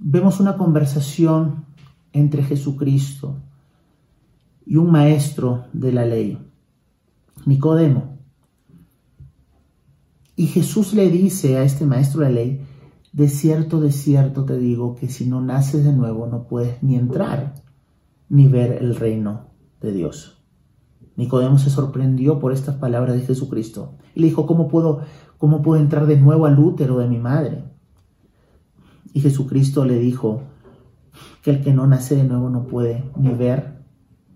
vemos 0.00 0.40
una 0.40 0.56
conversación 0.56 1.66
entre 2.12 2.42
Jesucristo 2.42 3.36
y 4.66 4.76
un 4.76 4.90
maestro 4.90 5.66
de 5.72 5.92
la 5.92 6.04
ley, 6.04 6.38
Nicodemo. 7.46 8.18
Y 10.36 10.46
Jesús 10.46 10.94
le 10.94 11.10
dice 11.10 11.58
a 11.58 11.62
este 11.62 11.86
maestro 11.86 12.22
de 12.22 12.28
la 12.28 12.34
ley, 12.34 12.66
de 13.12 13.28
cierto, 13.28 13.80
de 13.80 13.92
cierto 13.92 14.44
te 14.44 14.58
digo 14.58 14.96
que 14.96 15.08
si 15.08 15.26
no 15.26 15.40
naces 15.40 15.84
de 15.84 15.92
nuevo 15.92 16.26
no 16.26 16.48
puedes 16.48 16.82
ni 16.82 16.96
entrar 16.96 17.54
ni 18.28 18.48
ver 18.48 18.82
el 18.82 18.96
reino 18.96 19.50
de 19.80 19.92
Dios. 19.92 20.42
Nicodemo 21.16 21.58
se 21.58 21.70
sorprendió 21.70 22.40
por 22.40 22.52
estas 22.52 22.76
palabras 22.76 23.14
de 23.14 23.22
Jesucristo 23.22 23.94
y 24.14 24.20
le 24.20 24.26
dijo, 24.26 24.46
¿cómo 24.46 24.66
puedo, 24.66 25.02
cómo 25.38 25.62
puedo 25.62 25.80
entrar 25.80 26.06
de 26.06 26.16
nuevo 26.16 26.46
al 26.46 26.58
útero 26.58 26.98
de 26.98 27.06
mi 27.06 27.18
madre? 27.18 27.64
Y 29.12 29.20
Jesucristo 29.20 29.84
le 29.84 29.98
dijo 29.98 30.42
que 31.42 31.50
el 31.50 31.62
que 31.62 31.72
no 31.72 31.86
nace 31.86 32.16
de 32.16 32.24
nuevo 32.24 32.50
no 32.50 32.66
puede 32.66 33.04
ni 33.16 33.32
ver 33.32 33.73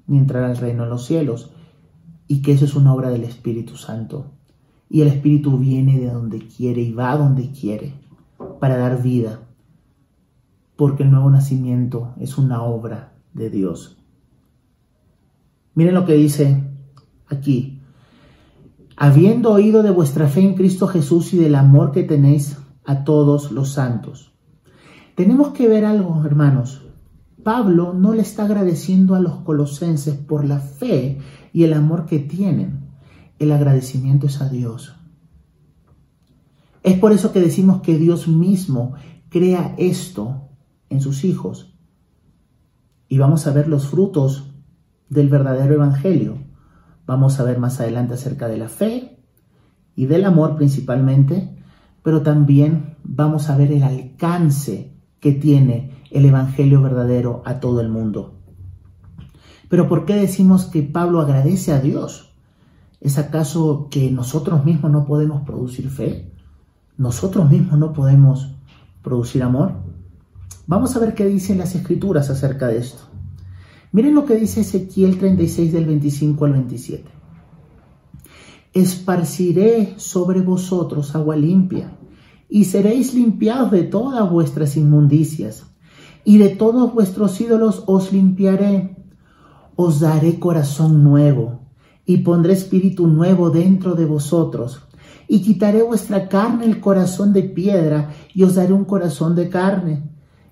ni 0.08 0.18
entrar 0.18 0.42
al 0.42 0.56
reino 0.56 0.82
de 0.82 0.90
los 0.90 1.06
cielos. 1.06 1.52
y 2.30 2.42
que 2.42 2.52
eso 2.52 2.66
es 2.66 2.74
una 2.74 2.92
obra 2.92 3.08
del 3.08 3.24
Espíritu 3.24 3.76
Santo. 3.76 4.32
Y 4.90 5.00
el 5.00 5.08
Espíritu 5.08 5.56
viene 5.56 5.98
de 5.98 6.10
donde 6.10 6.40
quiere 6.46 6.82
y 6.82 6.92
va 6.92 7.16
donde 7.16 7.50
quiere 7.52 7.94
para 8.60 8.76
dar 8.76 9.02
vida, 9.02 9.40
porque 10.76 11.04
el 11.04 11.10
nuevo 11.10 11.30
nacimiento 11.30 12.12
es 12.20 12.36
una 12.36 12.62
obra 12.62 13.14
de 13.32 13.48
Dios. 13.48 13.96
Miren 15.74 15.94
lo 15.94 16.04
que 16.04 16.14
dice 16.14 16.62
aquí. 17.28 17.80
Habiendo 18.96 19.52
oído 19.52 19.82
de 19.82 19.90
vuestra 19.90 20.26
fe 20.28 20.40
en 20.40 20.54
Cristo 20.54 20.86
Jesús 20.86 21.32
y 21.32 21.38
del 21.38 21.54
amor 21.54 21.92
que 21.92 22.02
tenéis 22.02 22.58
a 22.84 23.04
todos 23.04 23.52
los 23.52 23.70
santos. 23.70 24.32
Tenemos 25.14 25.48
que 25.48 25.68
ver 25.68 25.84
algo, 25.84 26.24
hermanos. 26.24 26.88
Pablo 27.42 27.95
no 27.95 28.14
le 28.14 28.23
está 28.23 28.45
agradeciendo 28.45 29.14
a 29.14 29.21
los 29.21 29.37
colosenses 29.38 30.16
por 30.16 30.45
la 30.45 30.59
fe 30.59 31.18
y 31.52 31.64
el 31.64 31.73
amor 31.73 32.07
que 32.07 32.18
tienen. 32.18 32.88
El 33.38 33.52
agradecimiento 33.52 34.26
es 34.26 34.40
a 34.40 34.49
Dios. 34.49 34.97
Es 36.83 36.99
por 36.99 37.12
eso 37.12 37.33
que 37.33 37.40
decimos 37.40 37.83
que 37.83 37.99
Dios 37.99 38.28
mismo 38.28 38.95
crea 39.28 39.75
esto 39.78 40.49
en 40.90 41.00
sus 41.00 41.25
hijos. 41.25 41.75
Y 43.09 43.18
vamos 43.18 43.47
a 43.47 43.52
ver 43.52 43.68
los 43.68 43.87
frutos 43.87 44.50
del 45.09 45.28
verdadero 45.28 45.75
evangelio. 45.75 46.38
Vamos 47.07 47.40
a 47.40 47.45
ver 47.45 47.59
más 47.59 47.80
adelante 47.80 48.14
acerca 48.14 48.49
de 48.49 48.59
la 48.59 48.68
fe 48.68 49.18
y 49.95 50.07
del 50.07 50.25
amor 50.25 50.57
principalmente, 50.57 51.57
pero 52.02 52.23
también 52.23 52.97
vamos 53.02 53.49
a 53.49 53.57
ver 53.57 53.73
el 53.73 53.83
alcance 53.83 54.95
que 55.21 55.33
tiene 55.33 55.98
el 56.10 56.24
evangelio 56.24 56.82
verdadero 56.82 57.42
a 57.44 57.60
todo 57.60 57.80
el 57.80 57.88
mundo. 57.88 58.34
Pero 59.68 59.88
¿por 59.88 60.04
qué 60.06 60.14
decimos 60.14 60.66
que 60.66 60.82
Pablo 60.82 61.20
agradece 61.20 61.72
a 61.72 61.80
Dios? 61.80 62.32
¿Es 63.00 63.18
acaso 63.18 63.88
que 63.90 64.10
nosotros 64.10 64.64
mismos 64.64 64.90
no 64.90 65.04
podemos 65.06 65.42
producir 65.42 65.88
fe? 65.88 66.32
¿Nosotros 66.96 67.50
mismos 67.50 67.78
no 67.78 67.92
podemos 67.92 68.54
producir 69.02 69.42
amor? 69.42 69.74
Vamos 70.66 70.96
a 70.96 70.98
ver 70.98 71.14
qué 71.14 71.24
dicen 71.26 71.58
las 71.58 71.74
escrituras 71.74 72.28
acerca 72.30 72.66
de 72.68 72.78
esto. 72.78 73.02
Miren 73.92 74.14
lo 74.14 74.24
que 74.24 74.34
dice 74.34 74.60
Ezequiel 74.60 75.18
36 75.18 75.72
del 75.72 75.86
25 75.86 76.44
al 76.44 76.52
27. 76.52 77.04
Esparciré 78.74 79.94
sobre 79.96 80.42
vosotros 80.42 81.14
agua 81.14 81.36
limpia, 81.36 81.96
y 82.50 82.64
seréis 82.64 83.14
limpiados 83.14 83.70
de 83.70 83.82
todas 83.84 84.30
vuestras 84.30 84.76
inmundicias, 84.76 85.66
y 86.28 86.37
de 86.37 86.50
todos 86.50 86.92
vuestros 86.92 87.40
ídolos 87.40 87.85
os 87.87 88.12
limpiaré. 88.12 89.02
Os 89.76 89.99
daré 89.99 90.38
corazón 90.38 91.02
nuevo, 91.02 91.61
y 92.04 92.18
pondré 92.18 92.52
espíritu 92.52 93.06
nuevo 93.06 93.49
dentro 93.49 93.94
de 93.94 94.04
vosotros, 94.04 94.82
y 95.26 95.40
quitaré 95.40 95.82
vuestra 95.82 96.28
carne 96.28 96.66
el 96.66 96.80
corazón 96.80 97.32
de 97.32 97.44
piedra, 97.44 98.11
y 98.35 98.42
os 98.42 98.56
daré 98.56 98.75
un 98.75 98.85
corazón 98.85 99.35
de 99.37 99.49
carne, 99.49 100.02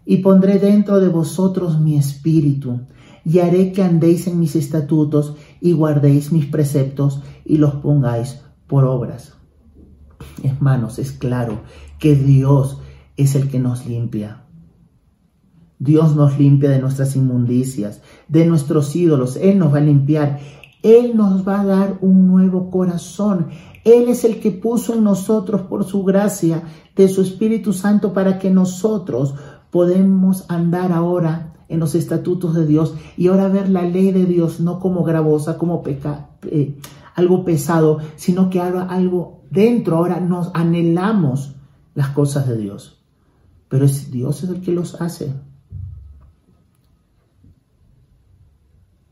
y 0.06 0.16
pondré 0.22 0.58
dentro 0.58 0.98
de 0.98 1.10
vosotros 1.10 1.78
mi 1.78 1.98
espíritu 1.98 2.80
y 3.22 3.40
haré 3.40 3.72
que 3.72 3.82
andéis 3.82 4.28
en 4.28 4.40
mis 4.40 4.56
estatutos 4.56 5.34
y 5.60 5.72
guardéis 5.72 6.32
mis 6.32 6.46
preceptos 6.46 7.20
y 7.44 7.58
los 7.58 7.74
pongáis 7.74 8.40
por 8.66 8.84
obras. 8.84 9.34
Hermanos, 10.42 10.98
es 10.98 11.12
claro 11.12 11.60
que 11.98 12.14
Dios 12.14 12.78
es 13.18 13.34
el 13.34 13.50
que 13.50 13.58
nos 13.58 13.84
limpia. 13.84 14.45
Dios 15.78 16.16
nos 16.16 16.38
limpia 16.38 16.70
de 16.70 16.80
nuestras 16.80 17.16
inmundicias, 17.16 18.00
de 18.28 18.46
nuestros 18.46 18.94
ídolos. 18.96 19.36
Él 19.36 19.58
nos 19.58 19.72
va 19.72 19.78
a 19.78 19.82
limpiar. 19.82 20.40
Él 20.82 21.16
nos 21.16 21.46
va 21.46 21.60
a 21.60 21.64
dar 21.64 21.98
un 22.00 22.26
nuevo 22.26 22.70
corazón. 22.70 23.48
Él 23.84 24.08
es 24.08 24.24
el 24.24 24.40
que 24.40 24.50
puso 24.50 24.94
en 24.94 25.04
nosotros 25.04 25.62
por 25.62 25.84
su 25.84 26.04
gracia 26.04 26.62
de 26.94 27.08
su 27.08 27.22
Espíritu 27.22 27.72
Santo 27.72 28.12
para 28.12 28.38
que 28.38 28.50
nosotros 28.50 29.34
podemos 29.70 30.44
andar 30.48 30.92
ahora 30.92 31.52
en 31.68 31.80
los 31.80 31.94
estatutos 31.94 32.54
de 32.54 32.66
Dios 32.66 32.94
y 33.16 33.28
ahora 33.28 33.48
ver 33.48 33.68
la 33.68 33.82
ley 33.82 34.12
de 34.12 34.24
Dios 34.24 34.60
no 34.60 34.78
como 34.78 35.04
gravosa, 35.04 35.58
como 35.58 35.82
peca, 35.82 36.30
eh, 36.42 36.78
algo 37.14 37.44
pesado, 37.44 37.98
sino 38.16 38.50
que 38.50 38.60
ahora 38.60 38.84
algo 38.84 39.42
dentro, 39.50 39.96
ahora 39.96 40.20
nos 40.20 40.50
anhelamos 40.54 41.56
las 41.94 42.08
cosas 42.10 42.48
de 42.48 42.56
Dios. 42.56 43.02
Pero 43.68 43.86
Dios 44.10 44.44
es 44.44 44.50
el 44.50 44.60
que 44.60 44.72
los 44.72 45.00
hace. 45.00 45.34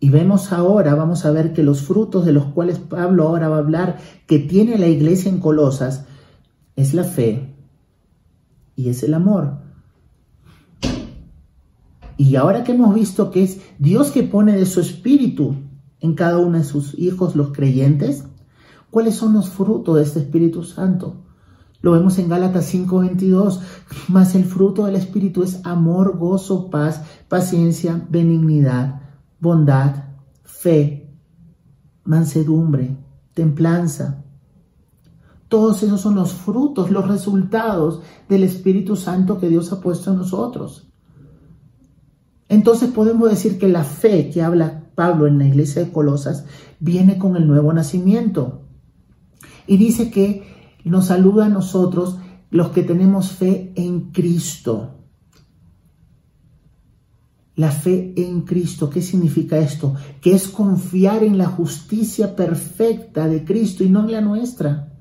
Y 0.05 0.11
vemos 0.11 0.53
ahora, 0.53 0.95
vamos 0.95 1.25
a 1.25 1.31
ver 1.31 1.55
que 1.55 1.62
los 1.62 1.81
frutos 1.81 2.27
de 2.27 2.35
los 2.35 2.45
cuales 2.45 2.79
Pablo 2.79 3.27
ahora 3.27 3.49
va 3.49 3.57
a 3.57 3.61
hablar, 3.61 3.97
que 4.27 4.38
tiene 4.38 4.77
la 4.77 4.87
iglesia 4.87 5.31
en 5.31 5.40
Colosas, 5.40 6.05
es 6.77 6.93
la 6.93 7.05
fe 7.05 7.55
y 8.77 8.90
es 8.90 9.03
el 9.03 9.14
amor. 9.14 9.61
Y 12.19 12.37
ahora 12.37 12.64
que 12.64 12.73
hemos 12.73 12.95
visto 12.95 13.31
que 13.31 13.45
es 13.45 13.62
Dios 13.79 14.11
que 14.11 14.25
pone 14.25 14.53
de 14.53 14.67
su 14.67 14.81
espíritu 14.81 15.55
en 16.01 16.14
cada 16.14 16.37
uno 16.37 16.59
de 16.59 16.64
sus 16.64 16.99
hijos, 16.99 17.35
los 17.35 17.53
creyentes, 17.53 18.25
¿cuáles 18.90 19.14
son 19.14 19.33
los 19.33 19.49
frutos 19.49 19.97
de 19.97 20.03
este 20.03 20.19
Espíritu 20.19 20.64
Santo? 20.64 21.14
Lo 21.81 21.93
vemos 21.93 22.19
en 22.19 22.29
Gálatas 22.29 22.67
5:22, 22.67 23.61
más 24.09 24.35
el 24.35 24.45
fruto 24.45 24.85
del 24.85 24.97
Espíritu 24.97 25.43
es 25.43 25.64
amor, 25.64 26.19
gozo, 26.19 26.69
paz, 26.69 27.01
paciencia, 27.31 28.07
benignidad, 28.11 29.01
bondad, 29.44 29.94
fe, 30.42 31.14
mansedumbre, 32.04 32.96
templanza. 33.35 34.24
Todos 35.48 35.83
esos 35.83 36.00
son 36.00 36.14
los 36.14 36.33
frutos, 36.33 36.90
los 36.90 37.07
resultados 37.07 38.00
del 38.26 38.42
Espíritu 38.42 38.96
Santo 38.96 39.38
que 39.38 39.50
Dios 39.50 39.70
ha 39.70 39.80
puesto 39.83 40.11
en 40.11 40.16
nosotros. 40.16 40.88
Entonces 42.48 42.90
podemos 42.90 43.28
decir 43.28 43.59
que 43.59 43.68
la 43.68 43.85
fe 43.85 44.30
que 44.30 44.42
habla 44.42 44.85
Pablo 44.94 45.26
en 45.26 45.38
la 45.38 45.46
iglesia 45.46 45.85
de 45.85 45.92
Colosas 45.92 46.46
viene 46.80 47.18
con 47.18 47.37
el 47.37 47.46
nuevo 47.46 47.72
nacimiento. 47.74 48.62
Y 49.66 49.76
dice 49.76 50.11
que 50.11 50.42
nos 50.85 51.07
saluda 51.07 51.46
a 51.46 51.50
nosotros 51.50 52.18
los 52.50 52.68
que 52.70 52.83
tenemos 52.83 53.30
fe 53.30 53.72
en 53.76 54.11
Cristo. 54.11 55.04
La 57.57 57.71
fe 57.71 58.12
en 58.17 58.43
Cristo, 58.43 58.90
¿qué 58.90 59.01
significa 59.01 59.59
esto? 59.59 59.95
Que 60.21 60.35
es 60.35 60.49
confiar 60.49 61.23
en 61.23 61.38
la 61.38 61.47
justicia 61.47 62.35
perfecta 62.35 63.29
de 63.29 63.45
Cristo 63.45 63.85
y 63.85 63.90
no 63.90 64.05
en 64.05 64.12
la 64.12 64.21
nuestra. 64.21 64.93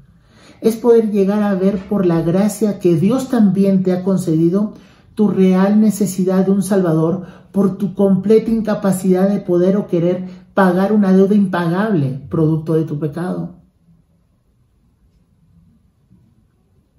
Es 0.62 0.76
poder 0.76 1.12
llegar 1.12 1.42
a 1.42 1.56
ver 1.56 1.90
por 1.90 2.06
la 2.06 2.22
gracia 2.22 2.80
que 2.80 2.96
Dios 2.96 3.30
también 3.30 3.84
te 3.84 3.92
ha 3.92 4.04
concedido 4.04 4.74
tu 5.16 5.28
real 5.28 5.80
necesidad 5.80 6.46
de 6.46 6.52
un 6.52 6.64
Salvador 6.64 7.26
por 7.52 7.78
tu 7.78 7.94
completa 7.94 8.50
incapacidad 8.50 9.30
de 9.30 9.40
poder 9.40 9.78
o 9.78 9.88
querer 9.88 10.28
pagar 10.54 10.92
una 10.92 11.12
deuda 11.12 11.36
impagable 11.36 12.26
producto 12.30 12.74
de 12.74 12.84
tu 12.84 13.00
pecado. 13.00 13.56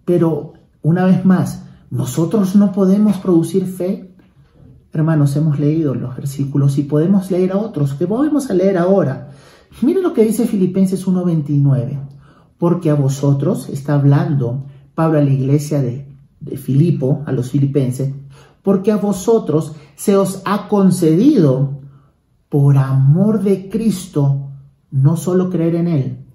Pero, 0.05 0.55
una 0.83 1.07
vez 1.07 1.25
más, 1.25 1.64
nosotros 1.90 2.57
no 2.57 2.73
podemos 2.73 3.17
producir 3.17 3.67
fe. 3.67 4.13
Hermanos, 4.94 5.37
hemos 5.37 5.59
leído 5.59 5.94
los 5.94 6.16
versículos 6.16 6.78
y 6.78 6.85
podemos 6.85 7.30
leer 7.30 7.52
a 7.52 7.59
otros, 7.59 7.92
que 7.92 8.07
volvemos 8.07 8.48
a 8.48 8.54
leer 8.54 8.78
ahora. 8.78 9.33
Miren 9.83 10.02
lo 10.02 10.14
que 10.14 10.24
dice 10.24 10.46
Filipenses 10.46 11.07
1.29. 11.07 11.98
Porque 12.57 12.88
a 12.88 12.94
vosotros, 12.94 13.68
está 13.68 13.94
hablando 13.94 14.64
Pablo 14.94 15.18
a 15.18 15.22
la 15.22 15.30
iglesia 15.30 15.83
de 15.83 16.14
de 16.44 16.57
Filipo 16.57 17.22
a 17.26 17.33
los 17.33 17.50
filipenses, 17.50 18.12
porque 18.62 18.92
a 18.92 18.96
vosotros 18.96 19.72
se 19.96 20.16
os 20.16 20.42
ha 20.44 20.68
concedido 20.68 21.80
por 22.48 22.76
amor 22.76 23.42
de 23.42 23.68
Cristo 23.68 24.50
no 24.90 25.16
solo 25.16 25.50
creer 25.50 25.74
en 25.76 25.88
Él, 25.88 26.26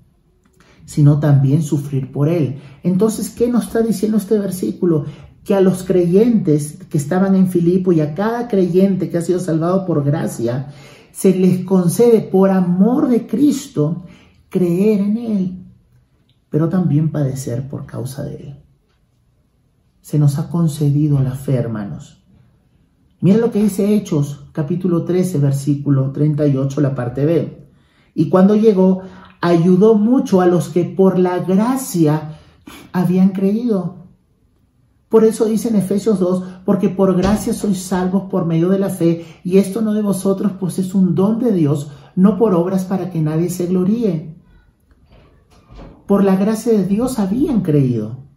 sino 0.85 1.19
también 1.19 1.63
sufrir 1.63 2.11
por 2.11 2.27
Él. 2.27 2.59
Entonces, 2.83 3.29
¿qué 3.29 3.47
nos 3.47 3.67
está 3.67 3.81
diciendo 3.81 4.17
este 4.17 4.37
versículo? 4.37 5.05
Que 5.43 5.55
a 5.55 5.61
los 5.61 5.83
creyentes 5.83 6.77
que 6.89 6.97
estaban 6.97 7.35
en 7.35 7.47
Filipo 7.47 7.91
y 7.91 8.01
a 8.01 8.13
cada 8.13 8.47
creyente 8.47 9.09
que 9.09 9.17
ha 9.17 9.21
sido 9.21 9.39
salvado 9.39 9.85
por 9.85 10.03
gracia, 10.03 10.67
se 11.11 11.35
les 11.35 11.65
concede 11.65 12.21
por 12.21 12.51
amor 12.51 13.09
de 13.09 13.25
Cristo 13.25 14.03
creer 14.49 15.01
en 15.01 15.17
Él, 15.17 15.65
pero 16.49 16.69
también 16.69 17.11
padecer 17.11 17.67
por 17.67 17.85
causa 17.85 18.23
de 18.23 18.35
Él 18.35 18.59
se 20.09 20.17
nos 20.17 20.39
ha 20.39 20.49
concedido 20.49 21.21
la 21.21 21.35
fe, 21.35 21.53
hermanos. 21.53 22.23
Miren 23.21 23.41
lo 23.41 23.51
que 23.51 23.61
dice 23.61 23.93
Hechos, 23.93 24.45
capítulo 24.53 25.03
13, 25.03 25.37
versículo 25.37 26.11
38, 26.11 26.81
la 26.81 26.95
parte 26.95 27.27
B. 27.27 27.69
Y 28.15 28.27
cuando 28.27 28.55
llegó, 28.55 29.03
ayudó 29.39 29.93
mucho 29.93 30.41
a 30.41 30.47
los 30.47 30.69
que 30.69 30.83
por 30.83 31.19
la 31.19 31.37
gracia 31.37 32.39
habían 32.91 33.29
creído. 33.29 34.07
Por 35.09 35.23
eso 35.23 35.45
dice 35.45 35.69
en 35.69 35.75
Efesios 35.75 36.19
2, 36.19 36.43
porque 36.65 36.89
por 36.89 37.17
gracia 37.17 37.53
sois 37.53 37.81
salvos 37.81 38.29
por 38.29 38.45
medio 38.45 38.69
de 38.69 38.77
la 38.77 38.89
fe, 38.89 39.25
y 39.43 39.57
esto 39.57 39.81
no 39.81 39.93
de 39.93 40.03
vosotros, 40.03 40.51
pues 40.59 40.77
es 40.77 40.93
un 40.93 41.15
don 41.15 41.39
de 41.39 41.51
Dios, 41.51 41.91
no 42.15 42.37
por 42.37 42.53
obras 42.53 42.85
para 42.85 43.09
que 43.09 43.19
nadie 43.19 43.49
se 43.49 43.65
gloríe. 43.65 44.35
Por 46.05 46.23
la 46.23 46.35
gracia 46.35 46.73
de 46.73 46.85
Dios 46.85 47.17
habían 47.17 47.61
creído. 47.61 48.29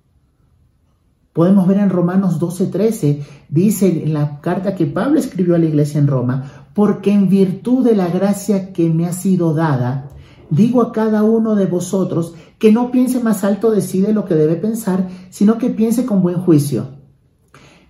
Podemos 1.34 1.66
ver 1.66 1.78
en 1.78 1.90
Romanos 1.90 2.38
12:13, 2.38 3.22
dice 3.48 4.04
en 4.04 4.12
la 4.12 4.40
carta 4.40 4.74
que 4.74 4.86
Pablo 4.86 5.18
escribió 5.18 5.54
a 5.54 5.58
la 5.58 5.66
iglesia 5.66 5.98
en 5.98 6.06
Roma, 6.06 6.66
porque 6.74 7.12
en 7.12 7.28
virtud 7.28 7.84
de 7.84 7.96
la 7.96 8.08
gracia 8.08 8.72
que 8.72 8.90
me 8.90 9.06
ha 9.06 9.12
sido 9.12 9.54
dada, 9.54 10.08
digo 10.50 10.82
a 10.82 10.92
cada 10.92 11.22
uno 11.22 11.54
de 11.54 11.66
vosotros 11.66 12.34
que 12.62 12.70
no 12.70 12.92
piense 12.92 13.18
más 13.18 13.42
alto 13.42 13.72
de 13.72 13.80
sí 13.80 14.00
de 14.02 14.12
lo 14.12 14.24
que 14.24 14.36
debe 14.36 14.54
pensar, 14.54 15.08
sino 15.30 15.58
que 15.58 15.68
piense 15.68 16.06
con 16.06 16.22
buen 16.22 16.36
juicio, 16.36 16.90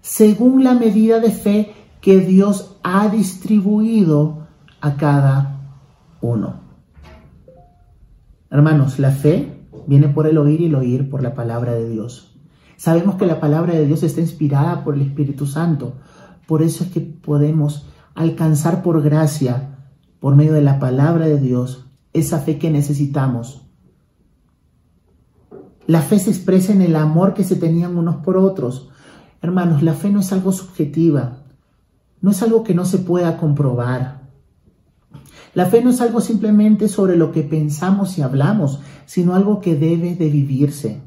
según 0.00 0.64
la 0.64 0.72
medida 0.72 1.20
de 1.20 1.30
fe 1.30 1.74
que 2.00 2.20
Dios 2.20 2.78
ha 2.82 3.10
distribuido 3.10 4.46
a 4.80 4.96
cada 4.96 5.60
uno. 6.22 6.62
Hermanos, 8.48 8.98
la 8.98 9.10
fe 9.10 9.60
viene 9.86 10.08
por 10.08 10.26
el 10.26 10.38
oír 10.38 10.62
y 10.62 10.66
el 10.68 10.74
oír 10.74 11.10
por 11.10 11.22
la 11.22 11.34
palabra 11.34 11.74
de 11.74 11.90
Dios. 11.90 12.34
Sabemos 12.78 13.16
que 13.16 13.26
la 13.26 13.40
palabra 13.40 13.74
de 13.74 13.84
Dios 13.84 14.02
está 14.02 14.22
inspirada 14.22 14.84
por 14.84 14.94
el 14.94 15.02
Espíritu 15.02 15.44
Santo. 15.44 15.96
Por 16.46 16.62
eso 16.62 16.84
es 16.84 16.90
que 16.90 17.02
podemos 17.02 17.90
alcanzar 18.14 18.82
por 18.82 19.02
gracia, 19.02 19.84
por 20.18 20.34
medio 20.34 20.54
de 20.54 20.62
la 20.62 20.78
palabra 20.78 21.26
de 21.26 21.38
Dios, 21.38 21.90
esa 22.14 22.38
fe 22.38 22.56
que 22.56 22.70
necesitamos. 22.70 23.62
La 25.86 26.02
fe 26.02 26.18
se 26.18 26.30
expresa 26.30 26.72
en 26.72 26.82
el 26.82 26.96
amor 26.96 27.34
que 27.34 27.44
se 27.44 27.56
tenían 27.56 27.96
unos 27.96 28.16
por 28.16 28.36
otros. 28.36 28.88
Hermanos, 29.40 29.82
la 29.82 29.94
fe 29.94 30.10
no 30.10 30.20
es 30.20 30.32
algo 30.32 30.52
subjetiva, 30.52 31.38
no 32.20 32.30
es 32.30 32.42
algo 32.42 32.62
que 32.62 32.74
no 32.74 32.84
se 32.84 32.98
pueda 32.98 33.36
comprobar. 33.36 34.22
La 35.54 35.66
fe 35.66 35.82
no 35.82 35.90
es 35.90 36.00
algo 36.00 36.20
simplemente 36.20 36.88
sobre 36.88 37.16
lo 37.16 37.32
que 37.32 37.42
pensamos 37.42 38.16
y 38.16 38.22
hablamos, 38.22 38.80
sino 39.04 39.34
algo 39.34 39.60
que 39.60 39.74
debe 39.74 40.14
de 40.14 40.30
vivirse. 40.30 41.02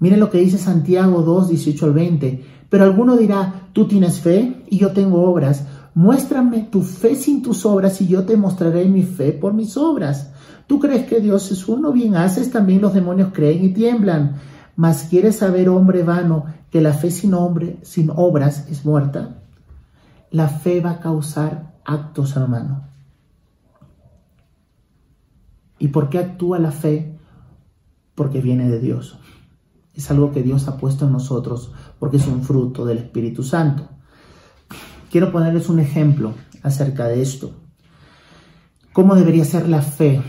Miren 0.00 0.18
lo 0.18 0.30
que 0.30 0.38
dice 0.38 0.58
Santiago 0.58 1.22
2, 1.22 1.50
18 1.50 1.86
al 1.86 1.92
20. 1.92 2.44
Pero 2.68 2.84
alguno 2.84 3.16
dirá, 3.16 3.68
tú 3.72 3.86
tienes 3.86 4.18
fe 4.18 4.64
y 4.68 4.78
yo 4.78 4.90
tengo 4.90 5.22
obras. 5.22 5.66
Muéstrame 5.94 6.62
tu 6.62 6.82
fe 6.82 7.14
sin 7.14 7.42
tus 7.42 7.64
obras 7.64 8.00
y 8.00 8.08
yo 8.08 8.24
te 8.24 8.36
mostraré 8.36 8.86
mi 8.86 9.04
fe 9.04 9.32
por 9.32 9.52
mis 9.52 9.76
obras. 9.76 10.31
Tú 10.66 10.78
crees 10.78 11.06
que 11.06 11.20
Dios 11.20 11.50
es 11.50 11.68
uno, 11.68 11.92
bien 11.92 12.16
haces, 12.16 12.50
también 12.50 12.80
los 12.80 12.94
demonios 12.94 13.30
creen 13.32 13.64
y 13.64 13.72
tiemblan. 13.72 14.36
Mas 14.76 15.04
quieres 15.04 15.36
saber, 15.36 15.68
hombre 15.68 16.02
vano, 16.02 16.46
que 16.70 16.80
la 16.80 16.92
fe 16.92 17.10
sin 17.10 17.34
hombre, 17.34 17.78
sin 17.82 18.10
obras 18.14 18.66
es 18.68 18.84
muerta. 18.84 19.42
La 20.30 20.48
fe 20.48 20.80
va 20.80 20.92
a 20.92 21.00
causar 21.00 21.74
actos, 21.84 22.36
hermano. 22.36 22.88
¿Y 25.78 25.88
por 25.88 26.08
qué 26.08 26.18
actúa 26.18 26.58
la 26.58 26.70
fe? 26.70 27.18
Porque 28.14 28.40
viene 28.40 28.70
de 28.70 28.78
Dios. 28.78 29.18
Es 29.94 30.10
algo 30.10 30.32
que 30.32 30.42
Dios 30.42 30.68
ha 30.68 30.78
puesto 30.78 31.06
en 31.06 31.12
nosotros 31.12 31.72
porque 31.98 32.16
es 32.16 32.26
un 32.26 32.42
fruto 32.42 32.86
del 32.86 32.98
Espíritu 32.98 33.42
Santo. 33.42 33.88
Quiero 35.10 35.30
ponerles 35.30 35.68
un 35.68 35.80
ejemplo 35.80 36.32
acerca 36.62 37.08
de 37.08 37.20
esto. 37.20 37.52
¿Cómo 38.94 39.14
debería 39.14 39.44
ser 39.44 39.68
la 39.68 39.82
fe 39.82 40.22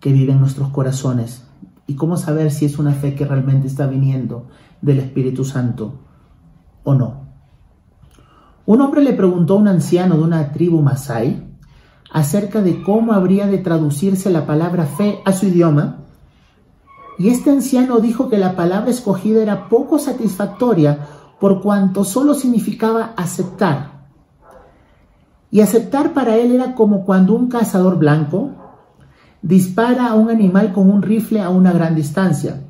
que 0.00 0.12
vive 0.12 0.32
en 0.32 0.40
nuestros 0.40 0.68
corazones? 0.70 1.44
¿Y 1.86 1.94
cómo 1.94 2.16
saber 2.16 2.50
si 2.50 2.64
es 2.64 2.78
una 2.78 2.92
fe 2.92 3.14
que 3.14 3.24
realmente 3.24 3.66
está 3.66 3.86
viniendo 3.86 4.48
del 4.82 4.98
Espíritu 4.98 5.44
Santo 5.44 6.00
o 6.84 6.94
no? 6.94 7.26
Un 8.66 8.80
hombre 8.80 9.02
le 9.02 9.12
preguntó 9.12 9.54
a 9.54 9.58
un 9.58 9.68
anciano 9.68 10.16
de 10.16 10.22
una 10.22 10.52
tribu 10.52 10.82
masai 10.82 11.46
acerca 12.10 12.62
de 12.62 12.82
cómo 12.82 13.12
habría 13.12 13.46
de 13.46 13.58
traducirse 13.58 14.30
la 14.30 14.46
palabra 14.46 14.86
fe 14.86 15.20
a 15.24 15.32
su 15.32 15.46
idioma 15.46 16.06
y 17.18 17.30
este 17.30 17.50
anciano 17.50 18.00
dijo 18.00 18.28
que 18.28 18.38
la 18.38 18.56
palabra 18.56 18.90
escogida 18.90 19.42
era 19.42 19.68
poco 19.68 19.98
satisfactoria 19.98 20.98
por 21.40 21.62
cuanto 21.62 22.04
solo 22.04 22.34
significaba 22.34 23.14
aceptar. 23.16 24.06
Y 25.50 25.60
aceptar 25.60 26.12
para 26.12 26.36
él 26.36 26.52
era 26.52 26.74
como 26.74 27.04
cuando 27.04 27.34
un 27.34 27.48
cazador 27.48 27.96
blanco 27.98 28.50
dispara 29.46 30.08
a 30.08 30.14
un 30.14 30.28
animal 30.28 30.72
con 30.72 30.90
un 30.90 31.02
rifle 31.02 31.40
a 31.40 31.50
una 31.50 31.72
gran 31.72 31.94
distancia. 31.94 32.62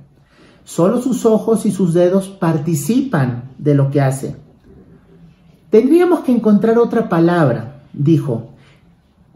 Solo 0.63 1.01
sus 1.01 1.25
ojos 1.25 1.65
y 1.65 1.71
sus 1.71 1.95
dedos 1.95 2.29
participan 2.29 3.53
de 3.57 3.75
lo 3.75 3.91
que 3.91 4.03
hace. 4.03 4.37
Tendríamos 5.71 6.21
que 6.21 6.33
encontrar 6.33 6.79
otra 6.79 7.09
palabra, 7.09 7.83
dijo, 7.95 8.51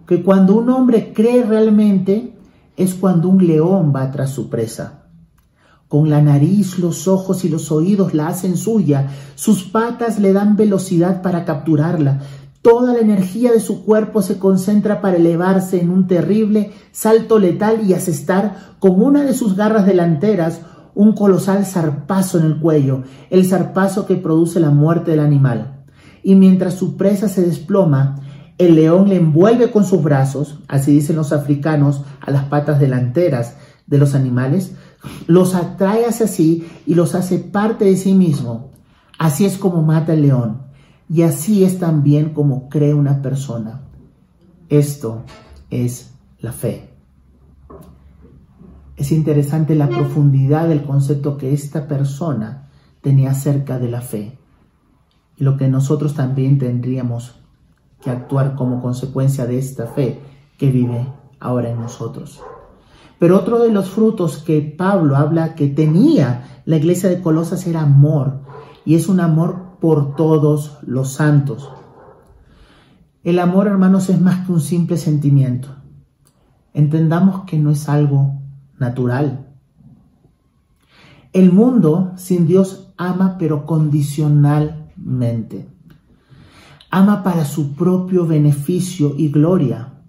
que 0.06 0.22
cuando 0.22 0.56
un 0.56 0.68
hombre 0.68 1.14
cree 1.14 1.42
realmente 1.44 2.34
es 2.76 2.94
cuando 2.94 3.28
un 3.28 3.46
león 3.46 3.90
va 3.94 4.10
tras 4.10 4.30
su 4.30 4.50
presa. 4.50 5.04
Con 5.88 6.10
la 6.10 6.20
nariz, 6.20 6.78
los 6.78 7.08
ojos 7.08 7.44
y 7.46 7.48
los 7.48 7.72
oídos 7.72 8.12
la 8.12 8.28
hacen 8.28 8.58
suya, 8.58 9.08
sus 9.34 9.64
patas 9.64 10.18
le 10.18 10.34
dan 10.34 10.56
velocidad 10.56 11.22
para 11.22 11.44
capturarla, 11.46 12.20
toda 12.62 12.92
la 12.92 13.00
energía 13.00 13.52
de 13.52 13.60
su 13.60 13.84
cuerpo 13.84 14.22
se 14.22 14.38
concentra 14.38 15.00
para 15.00 15.16
elevarse 15.16 15.80
en 15.80 15.90
un 15.90 16.06
terrible 16.06 16.72
salto 16.92 17.38
letal 17.38 17.80
y 17.86 17.94
asestar 17.94 18.74
con 18.78 19.02
una 19.02 19.22
de 19.22 19.32
sus 19.32 19.56
garras 19.56 19.86
delanteras 19.86 20.60
un 20.94 21.14
colosal 21.14 21.64
zarpazo 21.64 22.38
en 22.38 22.46
el 22.46 22.58
cuello, 22.58 23.04
el 23.30 23.46
zarpazo 23.46 24.06
que 24.06 24.16
produce 24.16 24.60
la 24.60 24.70
muerte 24.70 25.12
del 25.12 25.20
animal. 25.20 25.84
Y 26.22 26.34
mientras 26.34 26.74
su 26.74 26.96
presa 26.96 27.28
se 27.28 27.42
desploma, 27.42 28.16
el 28.58 28.74
león 28.74 29.08
le 29.08 29.16
envuelve 29.16 29.70
con 29.70 29.84
sus 29.84 30.02
brazos, 30.02 30.58
así 30.68 30.92
dicen 30.92 31.16
los 31.16 31.32
africanos, 31.32 32.02
a 32.20 32.30
las 32.30 32.44
patas 32.44 32.78
delanteras 32.78 33.56
de 33.86 33.96
los 33.96 34.14
animales, 34.14 34.72
los 35.26 35.54
atrae 35.54 36.04
hacia 36.04 36.26
sí 36.26 36.68
y 36.86 36.94
los 36.94 37.14
hace 37.14 37.38
parte 37.38 37.86
de 37.86 37.96
sí 37.96 38.12
mismo. 38.12 38.72
Así 39.18 39.46
es 39.46 39.56
como 39.56 39.82
mata 39.82 40.12
el 40.12 40.22
león 40.22 40.69
y 41.10 41.22
así 41.22 41.64
es 41.64 41.80
también 41.80 42.32
como 42.32 42.68
cree 42.68 42.94
una 42.94 43.20
persona. 43.20 43.80
Esto 44.68 45.24
es 45.68 46.14
la 46.38 46.52
fe. 46.52 46.88
Es 48.96 49.10
interesante 49.10 49.74
la 49.74 49.88
profundidad 49.88 50.68
del 50.68 50.84
concepto 50.84 51.36
que 51.36 51.52
esta 51.52 51.88
persona 51.88 52.68
tenía 53.00 53.32
acerca 53.32 53.80
de 53.80 53.90
la 53.90 54.02
fe 54.02 54.38
y 55.36 55.42
lo 55.42 55.56
que 55.56 55.66
nosotros 55.68 56.14
también 56.14 56.58
tendríamos 56.58 57.34
que 58.00 58.10
actuar 58.10 58.54
como 58.54 58.80
consecuencia 58.80 59.46
de 59.46 59.58
esta 59.58 59.86
fe 59.86 60.20
que 60.58 60.70
vive 60.70 61.08
ahora 61.40 61.70
en 61.70 61.80
nosotros. 61.80 62.40
Pero 63.18 63.36
otro 63.36 63.58
de 63.58 63.72
los 63.72 63.90
frutos 63.90 64.38
que 64.38 64.60
Pablo 64.60 65.16
habla 65.16 65.56
que 65.56 65.66
tenía 65.66 66.62
la 66.66 66.76
iglesia 66.76 67.08
de 67.08 67.20
Colosas 67.20 67.66
era 67.66 67.80
amor, 67.80 68.42
y 68.84 68.94
es 68.94 69.08
un 69.08 69.20
amor 69.20 69.69
por 69.80 70.14
todos 70.14 70.78
los 70.82 71.12
santos. 71.12 71.70
El 73.22 73.38
amor, 73.38 73.66
hermanos, 73.66 74.08
es 74.08 74.20
más 74.20 74.46
que 74.46 74.52
un 74.52 74.60
simple 74.60 74.96
sentimiento. 74.96 75.68
Entendamos 76.72 77.44
que 77.44 77.58
no 77.58 77.70
es 77.70 77.88
algo 77.88 78.40
natural. 78.78 79.48
El 81.32 81.52
mundo 81.52 82.12
sin 82.16 82.46
Dios 82.46 82.92
ama, 82.96 83.36
pero 83.38 83.66
condicionalmente. 83.66 85.68
Ama 86.90 87.22
para 87.22 87.44
su 87.44 87.74
propio 87.74 88.26
beneficio 88.26 89.14
y 89.16 89.30
gloria 89.30 90.00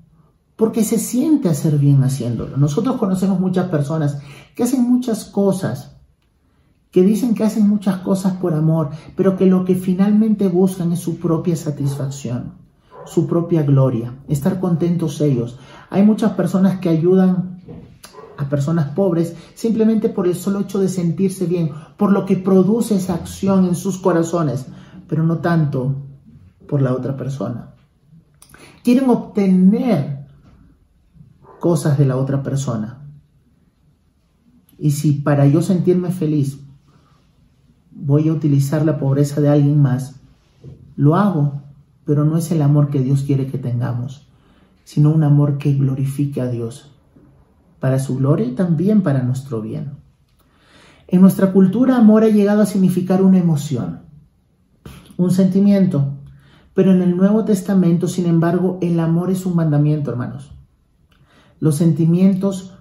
porque 0.62 0.84
se 0.84 1.00
siente 1.00 1.50
hacer 1.50 1.80
bien 1.80 2.04
haciéndolo. 2.04 2.56
Nosotros 2.56 2.98
conocemos 2.98 3.40
muchas 3.40 3.70
personas 3.70 4.20
que 4.56 4.62
hacen 4.62 4.88
muchas 4.88 5.26
cosas, 5.26 5.98
que 6.92 7.04
dicen 7.04 7.34
que 7.34 7.44
hacen 7.44 7.68
muchas 7.68 7.98
cosas 8.00 8.34
por 8.34 8.54
amor, 8.54 8.90
pero 9.16 9.38
que 9.38 9.46
lo 9.46 9.64
que 9.64 9.76
finalmente 9.76 10.48
buscan 10.50 10.92
es 10.92 11.00
su 11.00 11.18
propia 11.18 11.56
satisfacción, 11.56 12.54
su 13.06 13.28
propia 13.28 13.64
gloria, 13.64 14.14
estar 14.28 14.60
contentos 14.60 15.22
ellos. 15.22 15.58
Hay 15.90 16.04
muchas 16.04 16.34
personas 16.34 16.80
que 16.80 16.90
ayudan 16.90 17.62
a 18.38 18.50
personas 18.50 18.90
pobres 18.90 19.36
simplemente 19.56 20.10
por 20.10 20.28
el 20.28 20.36
solo 20.36 20.60
hecho 20.60 20.80
de 20.80 20.90
sentirse 20.90 21.46
bien, 21.46 21.72
por 21.96 22.12
lo 22.12 22.26
que 22.26 22.36
produce 22.36 22.96
esa 22.96 23.14
acción 23.14 23.66
en 23.66 23.76
sus 23.76 23.98
corazones, 23.98 24.66
pero 25.08 25.24
no 25.24 25.38
tanto 25.38 25.96
por 26.68 26.82
la 26.82 26.94
otra 26.94 27.16
persona. 27.16 27.74
Quieren 28.84 29.10
obtener 29.10 30.28
cosas 31.60 31.98
de 31.98 32.06
la 32.06 32.18
otra 32.18 32.44
persona. 32.44 32.98
Y 34.78 34.92
si 34.92 35.14
para 35.14 35.46
yo 35.46 35.62
sentirme 35.62 36.12
feliz 36.12 36.61
voy 38.04 38.30
a 38.30 38.34
utilizar 38.34 38.84
la 38.84 38.98
pobreza 38.98 39.42
de 39.42 39.50
alguien 39.50 39.80
más, 39.80 40.16
lo 40.96 41.16
hago, 41.16 41.62
pero 42.04 42.26
no 42.26 42.38
es 42.38 42.52
el 42.52 42.62
amor 42.62 42.90
que 42.90 43.00
Dios 43.00 43.22
quiere 43.22 43.48
que 43.48 43.58
tengamos, 43.58 44.28
sino 44.84 45.12
un 45.12 45.24
amor 45.24 45.58
que 45.58 45.74
glorifique 45.74 46.42
a 46.42 46.48
Dios, 46.48 46.92
para 47.80 48.00
su 48.00 48.18
gloria 48.18 48.48
y 48.48 48.54
también 48.54 49.02
para 49.02 49.22
nuestro 49.22 49.62
bien. 49.62 49.92
En 51.08 51.22
nuestra 51.22 51.52
cultura, 51.52 51.98
amor 51.98 52.24
ha 52.24 52.30
llegado 52.30 52.62
a 52.62 52.66
significar 52.66 53.22
una 53.22 53.38
emoción, 53.38 54.00
un 55.18 55.32
sentimiento, 55.32 56.18
Pero 56.74 56.94
en 56.94 57.02
el 57.02 57.18
Nuevo 57.18 57.44
Testamento, 57.44 58.08
sin 58.08 58.26
embargo, 58.28 58.80
el 58.82 58.98
amor 59.02 59.30
es 59.30 59.46
un 59.46 59.58
mandamiento, 59.58 60.10
hermanos. 60.10 60.54
Los 61.60 61.76
sentimientos 61.76 62.74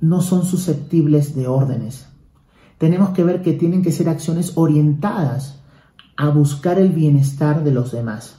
no 0.00 0.22
son 0.22 0.44
susceptibles 0.44 1.34
de 1.34 1.48
órdenes. 1.48 2.07
Tenemos 2.78 3.10
que 3.10 3.24
ver 3.24 3.42
que 3.42 3.52
tienen 3.52 3.82
que 3.82 3.92
ser 3.92 4.08
acciones 4.08 4.52
orientadas 4.54 5.60
a 6.16 6.30
buscar 6.30 6.78
el 6.78 6.90
bienestar 6.90 7.62
de 7.64 7.72
los 7.72 7.92
demás. 7.92 8.36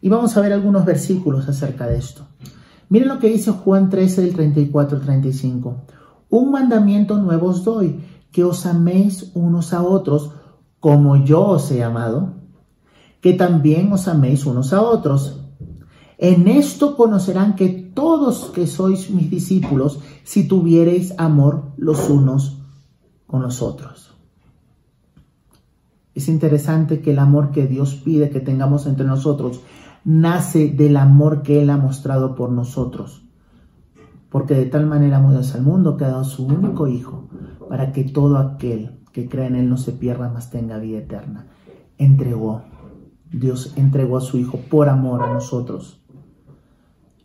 Y 0.00 0.08
vamos 0.08 0.36
a 0.36 0.40
ver 0.40 0.52
algunos 0.52 0.84
versículos 0.84 1.48
acerca 1.48 1.86
de 1.86 1.98
esto. 1.98 2.26
Miren 2.88 3.08
lo 3.08 3.18
que 3.18 3.28
dice 3.28 3.52
Juan 3.52 3.88
13 3.88 4.22
del 4.22 4.34
34 4.34 4.98
al 4.98 5.04
35. 5.04 5.84
Un 6.30 6.50
mandamiento 6.50 7.18
nuevo 7.18 7.48
os 7.48 7.64
doy, 7.64 8.00
que 8.32 8.44
os 8.44 8.66
améis 8.66 9.30
unos 9.34 9.72
a 9.72 9.82
otros 9.82 10.32
como 10.80 11.16
yo 11.24 11.44
os 11.46 11.70
he 11.70 11.82
amado, 11.82 12.34
que 13.20 13.34
también 13.34 13.92
os 13.92 14.08
améis 14.08 14.46
unos 14.46 14.72
a 14.72 14.82
otros. 14.82 15.40
En 16.16 16.48
esto 16.48 16.96
conocerán 16.96 17.54
que 17.54 17.68
todos 17.68 18.50
que 18.54 18.66
sois 18.66 19.10
mis 19.10 19.30
discípulos, 19.30 20.00
si 20.24 20.48
tuviereis 20.48 21.14
amor 21.18 21.72
los 21.76 22.08
unos 22.08 22.59
con 23.30 23.42
los 23.42 23.62
otros. 23.62 24.12
Es 26.16 26.28
interesante 26.28 27.00
que 27.00 27.12
el 27.12 27.20
amor 27.20 27.52
que 27.52 27.68
Dios 27.68 27.94
pide 27.94 28.28
que 28.28 28.40
tengamos 28.40 28.86
entre 28.86 29.06
nosotros 29.06 29.60
nace 30.04 30.68
del 30.68 30.96
amor 30.96 31.42
que 31.42 31.62
Él 31.62 31.70
ha 31.70 31.76
mostrado 31.76 32.34
por 32.34 32.50
nosotros. 32.50 33.22
Porque 34.30 34.54
de 34.54 34.66
tal 34.66 34.86
manera 34.86 35.18
amó 35.18 35.30
Dios 35.30 35.54
al 35.54 35.62
mundo 35.62 35.96
que 35.96 36.06
ha 36.06 36.08
dado 36.08 36.24
su 36.24 36.44
único 36.44 36.88
Hijo, 36.88 37.28
para 37.68 37.92
que 37.92 38.02
todo 38.02 38.36
aquel 38.36 38.98
que 39.12 39.28
crea 39.28 39.46
en 39.46 39.54
Él 39.54 39.70
no 39.70 39.76
se 39.76 39.92
pierda, 39.92 40.28
mas 40.28 40.50
tenga 40.50 40.78
vida 40.78 40.98
eterna. 40.98 41.46
Entregó, 41.98 42.62
Dios 43.30 43.74
entregó 43.76 44.16
a 44.16 44.22
su 44.22 44.38
Hijo 44.38 44.58
por 44.68 44.88
amor 44.88 45.22
a 45.22 45.32
nosotros. 45.32 46.00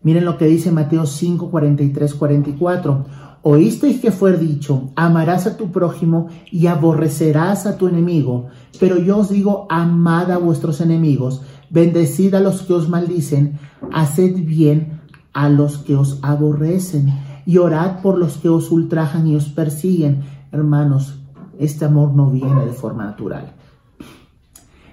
Miren 0.03 0.23
lo 0.25 0.37
que 0.37 0.45
dice 0.45 0.71
Mateo 0.71 1.07
5, 1.07 1.49
43, 1.49 2.13
44. 2.13 3.05
Oísteis 3.47 4.01
que 4.01 4.11
fue 4.11 4.35
dicho, 4.39 4.89
amarás 4.95 5.45
a 5.45 5.55
tu 5.55 5.71
prójimo 5.71 6.29
y 6.49 6.65
aborrecerás 6.65 7.67
a 7.67 7.77
tu 7.77 7.87
enemigo. 7.87 8.47
Pero 8.79 8.97
yo 8.97 9.19
os 9.19 9.29
digo, 9.29 9.67
amad 9.69 10.31
a 10.31 10.39
vuestros 10.39 10.81
enemigos, 10.81 11.43
bendecid 11.69 12.33
a 12.33 12.39
los 12.39 12.63
que 12.63 12.73
os 12.73 12.89
maldicen, 12.89 13.59
haced 13.93 14.33
bien 14.43 14.99
a 15.31 15.49
los 15.49 15.77
que 15.77 15.95
os 15.95 16.17
aborrecen 16.23 17.13
y 17.45 17.59
orad 17.59 18.01
por 18.01 18.17
los 18.17 18.37
que 18.37 18.49
os 18.49 18.71
ultrajan 18.71 19.27
y 19.27 19.35
os 19.35 19.45
persiguen. 19.49 20.23
Hermanos, 20.51 21.19
este 21.59 21.85
amor 21.85 22.15
no 22.15 22.31
viene 22.31 22.65
de 22.65 22.73
forma 22.73 23.05
natural. 23.05 23.53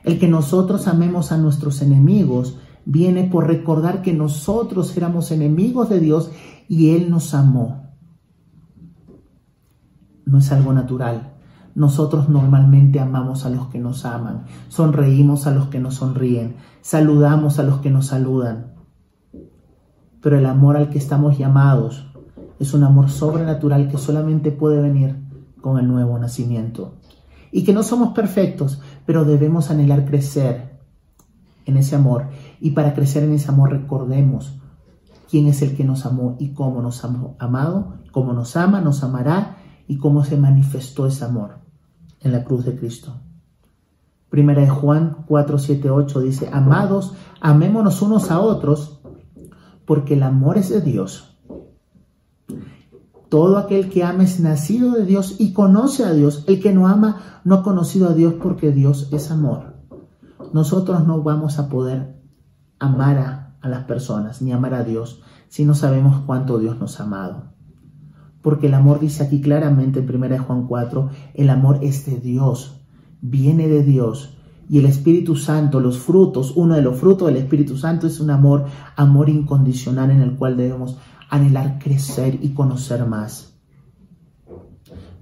El 0.05 0.19
que 0.19 0.29
nosotros 0.29 0.88
amemos 0.88 1.33
a 1.33 1.38
nuestros 1.38 1.81
enemigos 1.81 2.59
viene 2.85 3.25
por 3.25 3.47
recordar 3.47 4.03
que 4.03 4.12
nosotros 4.12 4.95
éramos 4.95 5.31
enemigos 5.31 5.88
de 5.88 6.01
Dios 6.01 6.31
y 6.69 6.91
Él 6.91 7.09
nos 7.09 7.33
amó. 7.33 7.91
No 10.24 10.38
es 10.38 10.52
algo 10.52 10.72
natural. 10.72 11.32
Nosotros 11.74 12.28
normalmente 12.28 13.00
amamos 13.00 13.46
a 13.46 13.50
los 13.50 13.68
que 13.68 13.78
nos 13.78 14.04
aman, 14.04 14.44
sonreímos 14.68 15.46
a 15.46 15.52
los 15.52 15.68
que 15.68 15.80
nos 15.80 15.94
sonríen, 15.96 16.56
saludamos 16.82 17.58
a 17.58 17.62
los 17.62 17.80
que 17.80 17.90
nos 17.90 18.06
saludan. 18.06 18.74
Pero 20.20 20.38
el 20.38 20.44
amor 20.46 20.76
al 20.76 20.90
que 20.90 20.98
estamos 20.98 21.38
llamados 21.38 22.06
es 22.58 22.74
un 22.74 22.85
amor 22.85 23.11
sobrenatural 23.11 23.88
que 23.88 23.96
solamente 23.96 24.52
puede 24.52 24.82
venir 24.82 25.16
con 25.61 25.78
el 25.78 25.88
nuevo 25.88 26.18
nacimiento. 26.18 26.96
Y 27.50 27.64
que 27.64 27.72
no 27.72 27.82
somos 27.82 28.12
perfectos, 28.12 28.80
pero 29.06 29.24
debemos 29.24 29.70
anhelar 29.70 30.04
crecer 30.04 30.78
en 31.64 31.76
ese 31.76 31.96
amor. 31.96 32.28
Y 32.61 32.70
para 32.70 32.94
crecer 32.94 33.24
en 33.24 33.32
ese 33.32 33.50
amor 33.50 33.70
recordemos 33.70 34.58
quién 35.30 35.46
es 35.46 35.62
el 35.62 35.74
que 35.74 35.85
nos 35.85 36.04
amó 36.04 36.37
y 36.38 36.52
cómo 36.52 36.82
nos 36.82 37.04
ha 37.04 37.11
amado, 37.38 37.94
cómo 38.11 38.32
nos 38.35 38.56
ama, 38.56 38.80
nos 38.80 39.02
amará 39.02 39.56
y 39.92 39.98
cómo 39.98 40.24
se 40.24 40.38
manifestó 40.38 41.07
ese 41.07 41.22
amor 41.22 41.59
en 42.22 42.33
la 42.33 42.44
cruz 42.44 42.64
de 42.64 42.74
Cristo. 42.74 43.20
Primera 44.31 44.62
de 44.62 44.70
Juan 44.70 45.18
4, 45.26 45.59
7, 45.59 45.90
8 45.90 46.20
dice, 46.20 46.48
amados, 46.50 47.12
amémonos 47.42 48.00
unos 48.00 48.31
a 48.31 48.40
otros, 48.40 49.02
porque 49.85 50.14
el 50.14 50.22
amor 50.22 50.57
es 50.57 50.70
de 50.70 50.81
Dios. 50.81 51.37
Todo 53.28 53.59
aquel 53.59 53.90
que 53.90 54.02
ama 54.02 54.24
es 54.24 54.40
nacido 54.40 54.92
de 54.92 55.05
Dios 55.05 55.37
y 55.38 55.52
conoce 55.52 56.07
a 56.07 56.14
Dios. 56.14 56.44
El 56.46 56.62
que 56.62 56.72
no 56.72 56.88
ama 56.88 57.42
no 57.44 57.57
ha 57.57 57.62
conocido 57.62 58.09
a 58.09 58.14
Dios 58.14 58.37
porque 58.42 58.72
Dios 58.72 59.11
es 59.12 59.31
amor. 59.31 59.74
Nosotros 60.55 61.07
no 61.07 61.22
vamos 61.22 61.59
a 61.59 61.68
poder 61.68 62.16
amar 62.78 63.18
a, 63.18 63.57
a 63.61 63.68
las 63.68 63.85
personas 63.85 64.40
ni 64.40 64.52
amar 64.52 64.72
a 64.72 64.85
Dios 64.85 65.20
si 65.48 65.66
no 65.66 65.74
sabemos 65.74 66.22
cuánto 66.24 66.59
Dios 66.59 66.78
nos 66.78 66.98
ha 66.98 67.02
amado. 67.02 67.52
Porque 68.42 68.66
el 68.66 68.74
amor 68.74 69.00
dice 69.00 69.22
aquí 69.22 69.40
claramente 69.40 70.00
en 70.00 70.14
1 70.14 70.42
Juan 70.44 70.66
4, 70.66 71.11
el 71.35 71.50
amor 71.50 71.78
es 71.81 72.05
de 72.07 72.16
Dios, 72.16 72.81
viene 73.20 73.68
de 73.68 73.83
Dios. 73.85 74.37
Y 74.68 74.78
el 74.78 74.87
Espíritu 74.87 75.37
Santo, 75.37 75.81
los 75.81 75.98
frutos, 75.98 76.52
uno 76.57 76.74
de 76.74 76.83
los 76.83 76.98
frutos 76.98 77.28
del 77.28 77.37
Espíritu 77.37 77.76
Santo 77.76 78.07
es 78.07 78.20
un 78.20 78.31
amor, 78.31 78.66
amor 78.96 79.28
incondicional 79.28 80.11
en 80.11 80.22
el 80.22 80.37
cual 80.37 80.57
debemos 80.57 80.98
anhelar 81.31 81.78
crecer 81.78 82.38
y 82.42 82.50
conocer 82.50 83.07
más. 83.07 83.52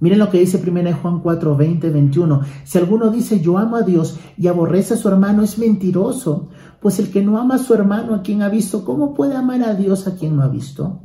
Miren 0.01 0.17
lo 0.17 0.31
que 0.31 0.39
dice 0.39 0.59
1 0.65 0.97
Juan 0.99 1.19
4, 1.19 1.55
20, 1.55 1.89
21. 1.91 2.41
Si 2.63 2.77
alguno 2.79 3.11
dice 3.11 3.39
yo 3.39 3.59
amo 3.59 3.75
a 3.75 3.83
Dios 3.83 4.17
y 4.35 4.47
aborrece 4.47 4.95
a 4.95 4.97
su 4.97 5.07
hermano, 5.07 5.43
es 5.43 5.59
mentiroso. 5.59 6.49
Pues 6.79 6.97
el 6.97 7.11
que 7.11 7.21
no 7.21 7.37
ama 7.37 7.55
a 7.55 7.59
su 7.59 7.75
hermano 7.75 8.15
a 8.15 8.23
quien 8.23 8.41
ha 8.41 8.49
visto, 8.49 8.83
¿cómo 8.83 9.13
puede 9.13 9.35
amar 9.35 9.61
a 9.61 9.75
Dios 9.75 10.07
a 10.07 10.15
quien 10.15 10.35
no 10.35 10.41
ha 10.41 10.47
visto? 10.47 11.03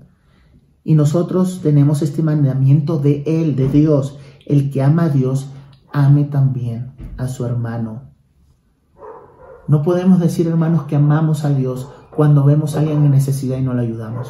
Y 0.87 0.95
nosotros 0.95 1.61
tenemos 1.63 2.01
este 2.01 2.23
mandamiento 2.23 2.97
de 2.97 3.23
Él, 3.27 3.57
de 3.57 3.69
Dios. 3.69 4.19
El 4.47 4.71
que 4.71 4.83
ama 4.83 5.05
a 5.05 5.09
Dios, 5.11 5.51
ame 5.93 6.25
también 6.25 6.95
a 7.19 7.29
su 7.29 7.45
hermano. 7.45 8.05
No 9.69 9.83
podemos 9.83 10.19
decir, 10.19 10.47
hermanos, 10.47 10.85
que 10.85 10.97
amamos 10.97 11.45
a 11.45 11.51
Dios 11.51 11.91
cuando 12.11 12.43
vemos 12.45 12.75
a 12.77 12.81
alguien 12.81 13.05
en 13.05 13.11
necesidad 13.11 13.59
y 13.59 13.63
no 13.63 13.75
le 13.75 13.83
ayudamos 13.83 14.29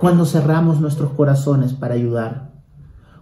cuando 0.00 0.24
cerramos 0.24 0.80
nuestros 0.80 1.12
corazones 1.12 1.72
para 1.74 1.94
ayudar, 1.94 2.52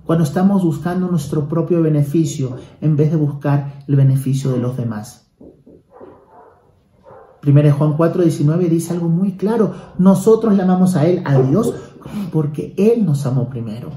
cuando 0.04 0.24
estamos 0.24 0.62
buscando 0.62 1.08
nuestro 1.08 1.48
propio 1.48 1.82
beneficio 1.82 2.56
en 2.80 2.96
vez 2.96 3.10
de 3.10 3.16
buscar 3.16 3.84
el 3.88 3.96
beneficio 3.96 4.52
de 4.52 4.58
los 4.58 4.76
demás. 4.76 5.25
Primero 7.40 7.72
Juan 7.72 7.96
4:19 7.96 8.68
dice 8.68 8.92
algo 8.92 9.08
muy 9.08 9.32
claro, 9.36 9.74
nosotros 9.98 10.54
le 10.54 10.62
amamos 10.62 10.96
a 10.96 11.06
Él, 11.06 11.22
a 11.24 11.40
Dios, 11.40 11.74
porque 12.32 12.74
Él 12.76 13.04
nos 13.04 13.26
amó 13.26 13.48
primero. 13.48 13.90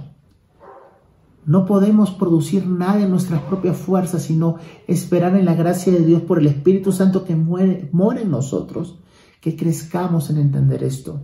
No 1.45 1.65
podemos 1.65 2.11
producir 2.11 2.67
nada 2.67 3.01
en 3.01 3.09
nuestras 3.09 3.41
propias 3.41 3.77
fuerzas, 3.77 4.23
sino 4.23 4.57
esperar 4.87 5.35
en 5.35 5.45
la 5.45 5.55
gracia 5.55 5.91
de 5.91 6.05
Dios 6.05 6.21
por 6.21 6.39
el 6.39 6.47
Espíritu 6.47 6.91
Santo 6.91 7.23
que 7.23 7.35
muere, 7.35 7.89
mora 7.91 8.21
en 8.21 8.29
nosotros, 8.29 8.99
que 9.41 9.55
crezcamos 9.55 10.29
en 10.29 10.37
entender 10.37 10.83
esto 10.83 11.21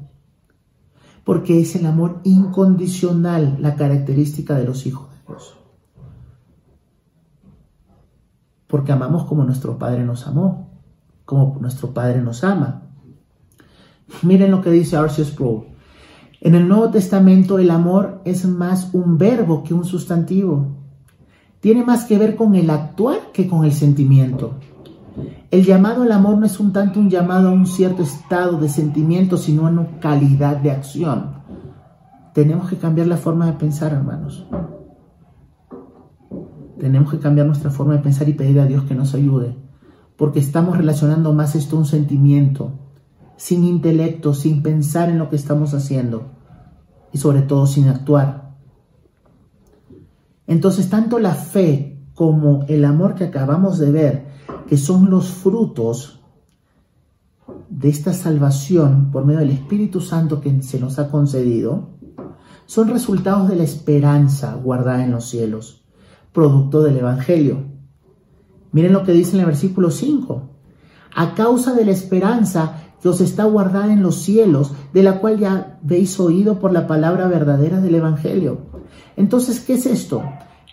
porque 1.25 1.59
es 1.59 1.75
el 1.75 1.87
amor 1.87 2.21
incondicional 2.23 3.57
la 3.59 3.75
característica 3.75 4.55
de 4.55 4.63
los 4.63 4.85
hijos 4.85 5.09
de 5.09 5.17
Dios. 5.27 5.57
Porque 8.67 8.91
amamos 8.91 9.25
como 9.25 9.43
nuestro 9.43 9.77
Padre 9.77 10.05
nos 10.05 10.27
amó, 10.27 10.74
como 11.25 11.57
nuestro 11.59 11.93
Padre 11.93 12.21
nos 12.21 12.43
ama. 12.43 12.83
Miren 14.21 14.51
lo 14.51 14.61
que 14.61 14.71
dice 14.71 14.95
R.C. 14.95 15.25
Sproul. 15.25 15.65
En 16.41 16.53
el 16.53 16.67
Nuevo 16.67 16.89
Testamento 16.89 17.57
el 17.57 17.71
amor 17.71 18.21
es 18.23 18.45
más 18.45 18.93
un 18.93 19.17
verbo 19.17 19.63
que 19.63 19.73
un 19.73 19.83
sustantivo. 19.83 20.67
Tiene 21.59 21.83
más 21.83 22.05
que 22.05 22.19
ver 22.19 22.35
con 22.35 22.53
el 22.53 22.69
actuar 22.69 23.31
que 23.33 23.47
con 23.47 23.65
el 23.65 23.73
sentimiento. 23.73 24.59
El 25.49 25.63
llamado 25.63 26.03
al 26.03 26.11
amor 26.11 26.37
no 26.37 26.45
es 26.45 26.59
un 26.59 26.73
tanto 26.73 26.99
un 26.99 27.09
llamado 27.09 27.49
a 27.49 27.51
un 27.51 27.65
cierto 27.65 28.03
estado 28.03 28.59
de 28.59 28.69
sentimiento, 28.69 29.37
sino 29.37 29.65
a 29.65 29.69
una 29.71 29.99
calidad 29.99 30.57
de 30.57 30.71
acción. 30.71 31.35
Tenemos 32.33 32.69
que 32.69 32.75
cambiar 32.75 33.07
la 33.07 33.17
forma 33.17 33.45
de 33.45 33.53
pensar, 33.53 33.93
hermanos. 33.93 34.45
Tenemos 36.79 37.09
que 37.09 37.19
cambiar 37.19 37.47
nuestra 37.47 37.71
forma 37.71 37.93
de 37.93 38.03
pensar 38.03 38.27
y 38.27 38.33
pedir 38.33 38.59
a 38.59 38.65
Dios 38.65 38.83
que 38.83 38.93
nos 38.93 39.15
ayude, 39.15 39.55
porque 40.17 40.39
estamos 40.39 40.77
relacionando 40.77 41.33
más 41.33 41.55
esto 41.55 41.75
a 41.75 41.79
un 41.79 41.85
sentimiento, 41.85 42.71
sin 43.37 43.63
intelecto, 43.63 44.33
sin 44.33 44.61
pensar 44.63 45.09
en 45.09 45.19
lo 45.19 45.29
que 45.29 45.35
estamos 45.35 45.73
haciendo 45.73 46.31
y 47.11 47.17
sobre 47.17 47.41
todo 47.41 47.67
sin 47.67 47.87
actuar. 47.87 48.55
Entonces, 50.47 50.89
tanto 50.89 51.19
la 51.19 51.33
fe 51.33 51.97
como 52.13 52.63
el 52.67 52.85
amor 52.85 53.15
que 53.15 53.25
acabamos 53.25 53.77
de 53.79 53.91
ver 53.91 54.27
que 54.67 54.77
son 54.77 55.09
los 55.09 55.29
frutos 55.29 56.21
de 57.69 57.89
esta 57.89 58.13
salvación 58.13 59.11
por 59.11 59.25
medio 59.25 59.39
del 59.39 59.51
Espíritu 59.51 60.01
Santo 60.01 60.39
que 60.39 60.61
se 60.61 60.79
nos 60.79 60.97
ha 60.97 61.09
concedido, 61.09 61.89
son 62.65 62.89
resultados 62.89 63.49
de 63.49 63.55
la 63.55 63.63
esperanza 63.63 64.55
guardada 64.55 65.03
en 65.03 65.11
los 65.11 65.25
cielos, 65.29 65.83
producto 66.31 66.81
del 66.81 66.97
Evangelio. 66.97 67.74
Miren 68.75 68.91
lo 68.91 69.03
que 69.05 69.13
dice 69.13 69.35
en 69.35 69.39
el 69.39 69.45
versículo 69.45 69.89
5. 69.89 70.49
a 71.15 71.33
causa 71.33 71.73
de 71.73 71.85
la 71.85 71.91
esperanza 71.91 72.83
que 73.01 73.07
os 73.07 73.21
está 73.21 73.45
guardada 73.45 73.93
en 73.93 74.03
los 74.03 74.17
cielos, 74.17 74.73
de 74.91 75.01
la 75.01 75.21
cual 75.21 75.39
ya 75.39 75.79
habéis 75.81 76.19
oído 76.19 76.59
por 76.59 76.73
la 76.73 76.85
palabra 76.85 77.29
verdadera 77.29 77.79
del 77.79 77.95
Evangelio. 77.95 78.65
Entonces, 79.15 79.61
¿qué 79.61 79.75
es 79.75 79.85
esto? 79.85 80.23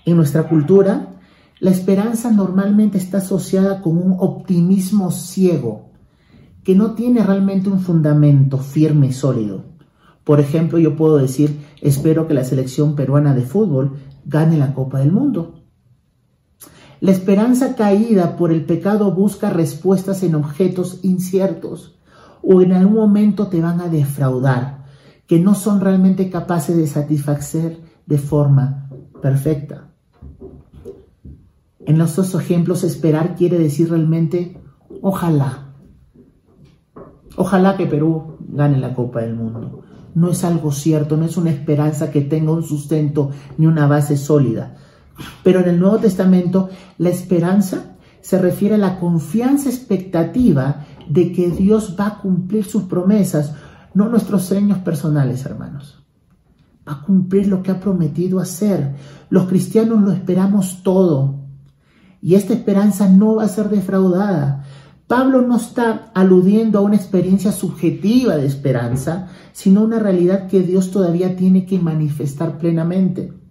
En 0.04 0.16
nuestra 0.16 0.48
cultura, 0.48 1.14
la 1.60 1.70
esperanza 1.70 2.32
normalmente 2.32 2.98
está 2.98 3.18
asociada 3.18 3.80
con 3.80 3.96
un 3.96 4.16
optimismo 4.18 5.12
ciego, 5.12 5.92
que 6.64 6.74
no 6.74 6.94
tiene 6.94 7.22
realmente 7.22 7.68
un 7.68 7.78
fundamento 7.78 8.58
firme 8.58 9.06
y 9.06 9.12
sólido. 9.12 9.62
Por 10.24 10.40
ejemplo, 10.40 10.80
yo 10.80 10.96
puedo 10.96 11.18
decir, 11.18 11.56
espero 11.80 12.26
que 12.26 12.34
la 12.34 12.42
selección 12.42 12.96
peruana 12.96 13.32
de 13.32 13.42
fútbol 13.42 13.92
gane 14.24 14.58
la 14.58 14.74
Copa 14.74 14.98
del 14.98 15.12
Mundo. 15.12 15.61
La 17.02 17.10
esperanza 17.10 17.74
caída 17.74 18.36
por 18.36 18.52
el 18.52 18.64
pecado 18.64 19.10
busca 19.10 19.50
respuestas 19.50 20.22
en 20.22 20.36
objetos 20.36 21.00
inciertos 21.02 21.98
o 22.44 22.62
en 22.62 22.70
algún 22.70 22.94
momento 22.94 23.48
te 23.48 23.60
van 23.60 23.80
a 23.80 23.88
defraudar, 23.88 24.84
que 25.26 25.40
no 25.40 25.56
son 25.56 25.80
realmente 25.80 26.30
capaces 26.30 26.76
de 26.76 26.86
satisfacer 26.86 27.80
de 28.06 28.18
forma 28.18 28.88
perfecta. 29.20 29.88
En 31.86 31.98
los 31.98 32.14
dos 32.14 32.36
ejemplos, 32.36 32.84
esperar 32.84 33.34
quiere 33.34 33.58
decir 33.58 33.90
realmente 33.90 34.62
ojalá. 35.00 35.74
Ojalá 37.34 37.76
que 37.76 37.86
Perú 37.86 38.36
gane 38.48 38.78
la 38.78 38.94
Copa 38.94 39.22
del 39.22 39.34
Mundo. 39.34 39.82
No 40.14 40.30
es 40.30 40.44
algo 40.44 40.70
cierto, 40.70 41.16
no 41.16 41.24
es 41.24 41.36
una 41.36 41.50
esperanza 41.50 42.12
que 42.12 42.20
tenga 42.20 42.52
un 42.52 42.62
sustento 42.62 43.30
ni 43.58 43.66
una 43.66 43.88
base 43.88 44.16
sólida. 44.16 44.76
Pero 45.42 45.60
en 45.60 45.68
el 45.68 45.80
Nuevo 45.80 45.98
Testamento 45.98 46.70
la 46.98 47.10
esperanza 47.10 47.96
se 48.20 48.38
refiere 48.38 48.76
a 48.76 48.78
la 48.78 48.98
confianza 48.98 49.68
expectativa 49.68 50.86
de 51.08 51.32
que 51.32 51.50
Dios 51.50 51.96
va 51.98 52.06
a 52.06 52.18
cumplir 52.18 52.64
sus 52.64 52.84
promesas, 52.84 53.54
no 53.94 54.08
nuestros 54.08 54.44
sueños 54.44 54.78
personales, 54.78 55.44
hermanos. 55.44 56.02
Va 56.88 56.94
a 56.94 57.02
cumplir 57.02 57.48
lo 57.48 57.62
que 57.62 57.70
ha 57.70 57.80
prometido 57.80 58.40
hacer. 58.40 58.94
Los 59.28 59.46
cristianos 59.46 60.02
lo 60.02 60.12
esperamos 60.12 60.82
todo. 60.82 61.40
Y 62.20 62.36
esta 62.36 62.54
esperanza 62.54 63.08
no 63.08 63.36
va 63.36 63.44
a 63.44 63.48
ser 63.48 63.68
defraudada. 63.68 64.64
Pablo 65.06 65.42
no 65.42 65.56
está 65.56 66.10
aludiendo 66.14 66.78
a 66.78 66.82
una 66.82 66.96
experiencia 66.96 67.52
subjetiva 67.52 68.36
de 68.36 68.46
esperanza, 68.46 69.28
sino 69.52 69.80
a 69.80 69.84
una 69.84 69.98
realidad 69.98 70.46
que 70.46 70.62
Dios 70.62 70.90
todavía 70.90 71.36
tiene 71.36 71.66
que 71.66 71.78
manifestar 71.78 72.58
plenamente. 72.58 73.41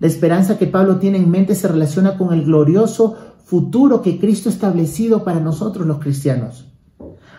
La 0.00 0.06
esperanza 0.06 0.58
que 0.58 0.66
Pablo 0.66 0.98
tiene 0.98 1.18
en 1.18 1.30
mente 1.30 1.54
se 1.54 1.68
relaciona 1.68 2.16
con 2.16 2.32
el 2.32 2.44
glorioso 2.44 3.16
futuro 3.44 4.02
que 4.02 4.18
Cristo 4.18 4.48
ha 4.48 4.52
establecido 4.52 5.24
para 5.24 5.40
nosotros 5.40 5.86
los 5.86 5.98
cristianos. 5.98 6.66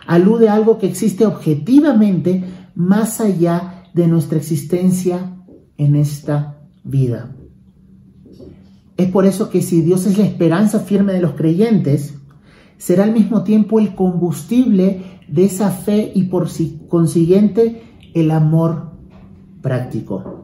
Alude 0.06 0.48
a 0.48 0.54
algo 0.54 0.78
que 0.78 0.88
existe 0.88 1.24
objetivamente 1.24 2.44
más 2.74 3.20
allá 3.20 3.84
de 3.94 4.06
nuestra 4.06 4.38
existencia 4.38 5.36
en 5.76 5.96
esta 5.96 6.58
vida. 6.84 7.34
Es 8.96 9.10
por 9.10 9.24
eso 9.24 9.48
que 9.48 9.62
si 9.62 9.80
Dios 9.80 10.06
es 10.06 10.18
la 10.18 10.24
esperanza 10.24 10.80
firme 10.80 11.12
de 11.12 11.20
los 11.20 11.32
creyentes, 11.32 12.14
será 12.76 13.04
al 13.04 13.12
mismo 13.12 13.44
tiempo 13.44 13.78
el 13.78 13.94
combustible 13.94 15.02
de 15.28 15.44
esa 15.44 15.70
fe 15.70 16.12
y 16.14 16.24
por 16.24 16.48
consiguiente 16.88 17.82
el 18.14 18.30
amor 18.30 18.90
práctico. 19.62 20.39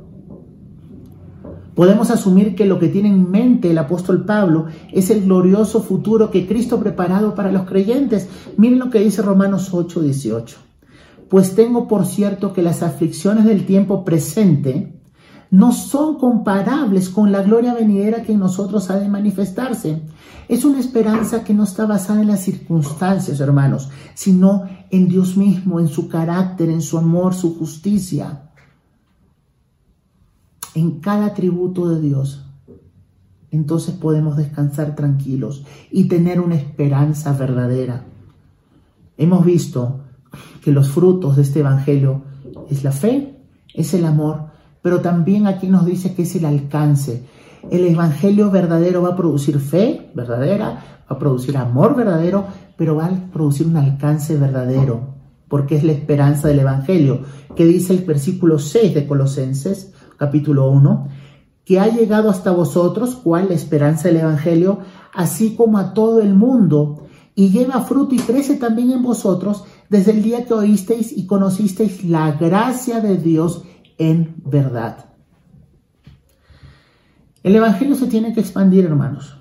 Podemos 1.77 2.11
asumir 2.11 2.55
que 2.55 2.65
lo 2.65 2.79
que 2.79 2.89
tiene 2.89 3.11
en 3.11 3.31
mente 3.31 3.71
el 3.71 3.77
apóstol 3.77 4.25
Pablo 4.25 4.65
es 4.93 5.11
el 5.11 5.25
glorioso 5.25 5.83
futuro 5.83 6.31
que 6.31 6.47
Cristo 6.47 6.81
preparado 6.81 7.35
para 7.35 7.53
los 7.53 7.65
creyentes. 7.65 8.31
Miren 8.57 8.79
lo 8.79 8.89
que 8.89 9.01
dice 9.01 9.21
Romanos 9.21 9.75
8, 9.75 10.01
18. 10.01 10.57
Pues 11.29 11.55
tengo 11.55 11.87
por 11.87 12.07
cierto 12.07 12.55
que 12.55 12.63
las 12.63 12.83
aflicciones 12.83 13.45
del 13.45 13.67
tiempo 13.67 14.07
presente 14.07 14.99
no 15.51 15.71
son 15.71 16.17
comparables 16.17 17.11
con 17.11 17.31
la 17.31 17.43
gloria 17.43 17.75
venidera 17.75 18.23
que 18.23 18.33
en 18.33 18.39
nosotros 18.39 18.89
ha 18.89 18.99
de 18.99 19.11
manifestarse. 19.11 20.01
Es 20.49 20.65
una 20.65 20.81
esperanza 20.81 21.45
que 21.45 21.53
no 21.53 21.65
está 21.65 21.85
basada 21.85 22.23
en 22.23 22.29
las 22.29 22.41
circunstancias, 22.41 23.39
hermanos, 23.39 23.91
sino 24.15 24.63
en 24.91 25.09
Dios 25.09 25.37
mismo, 25.37 25.79
en 25.79 25.89
su 25.89 26.09
carácter, 26.09 26.71
en 26.71 26.81
su 26.81 26.97
amor, 26.97 27.35
su 27.35 27.55
justicia 27.59 28.46
en 30.77 31.01
cada 31.01 31.27
atributo 31.27 31.89
de 31.89 32.03
Dios, 32.03 32.45
entonces 33.51 33.95
podemos 33.95 34.37
descansar 34.37 34.95
tranquilos 34.95 35.65
y 35.91 36.05
tener 36.05 36.39
una 36.39 36.57
esperanza 36.57 37.33
verdadera. 37.33 38.05
Hemos 39.17 39.43
visto 39.47 40.01
que 40.63 40.73
los 40.73 40.91
frutos 40.91 41.37
de 41.37 41.43
este 41.43 41.61
Evangelio 41.61 42.25
es 42.69 42.85
la 42.85 42.93
fe, 42.93 43.39
es 43.73 43.95
el 43.95 44.05
amor, 44.05 44.49
pero 44.83 45.01
también 45.01 45.47
aquí 45.47 45.69
nos 45.69 45.87
dice 45.87 46.15
que 46.15 46.23
es 46.25 46.37
el 46.37 46.45
alcance. 46.45 47.25
El 47.71 47.87
Evangelio 47.87 48.51
verdadero 48.51 49.01
va 49.01 49.11
a 49.11 49.17
producir 49.17 49.59
fe 49.59 50.11
verdadera, 50.15 50.67
va 51.11 51.17
a 51.17 51.19
producir 51.19 51.57
amor 51.57 51.97
verdadero, 51.97 52.45
pero 52.77 52.97
va 52.97 53.07
a 53.07 53.33
producir 53.33 53.67
un 53.67 53.79
alcance 53.79 54.37
verdadero, 54.37 55.15
porque 55.49 55.77
es 55.77 55.85
la 55.85 55.93
esperanza 55.93 56.49
del 56.49 56.59
Evangelio, 56.59 57.21
que 57.55 57.65
dice 57.65 57.95
el 57.95 58.05
versículo 58.05 58.59
6 58.59 58.95
de 58.95 59.07
Colosenses, 59.07 59.95
capítulo 60.17 60.71
1, 60.71 61.09
que 61.65 61.81
ha 61.81 61.89
llegado 61.89 62.31
hasta 62.31 62.53
vosotros, 62.53 63.17
cual 63.17 63.49
la 63.49 63.55
esperanza 63.55 64.09
del 64.09 64.19
Evangelio, 64.19 64.79
así 65.13 65.57
como 65.57 65.79
a 65.79 65.95
todo 65.95 66.21
el 66.21 66.35
mundo, 66.35 67.07
y 67.35 67.51
lleva 67.51 67.85
fruto 67.85 68.15
y 68.15 68.19
crece 68.19 68.57
también 68.57 68.93
en 68.93 69.03
vosotros 69.03 69.65
desde 69.89 70.13
el 70.13 70.23
día 70.23 70.45
que 70.45 70.55
oísteis 70.55 71.13
y 71.17 71.27
conocisteis 71.27 72.05
la 72.05 72.33
gracia 72.33 73.01
de 73.01 73.17
Dios 73.19 73.63
en 73.99 74.37
verdad. 74.45 75.07
El 77.43 77.55
Evangelio 77.55 77.95
se 77.95 78.07
tiene 78.07 78.33
que 78.33 78.41
expandir, 78.41 78.85
hermanos, 78.85 79.37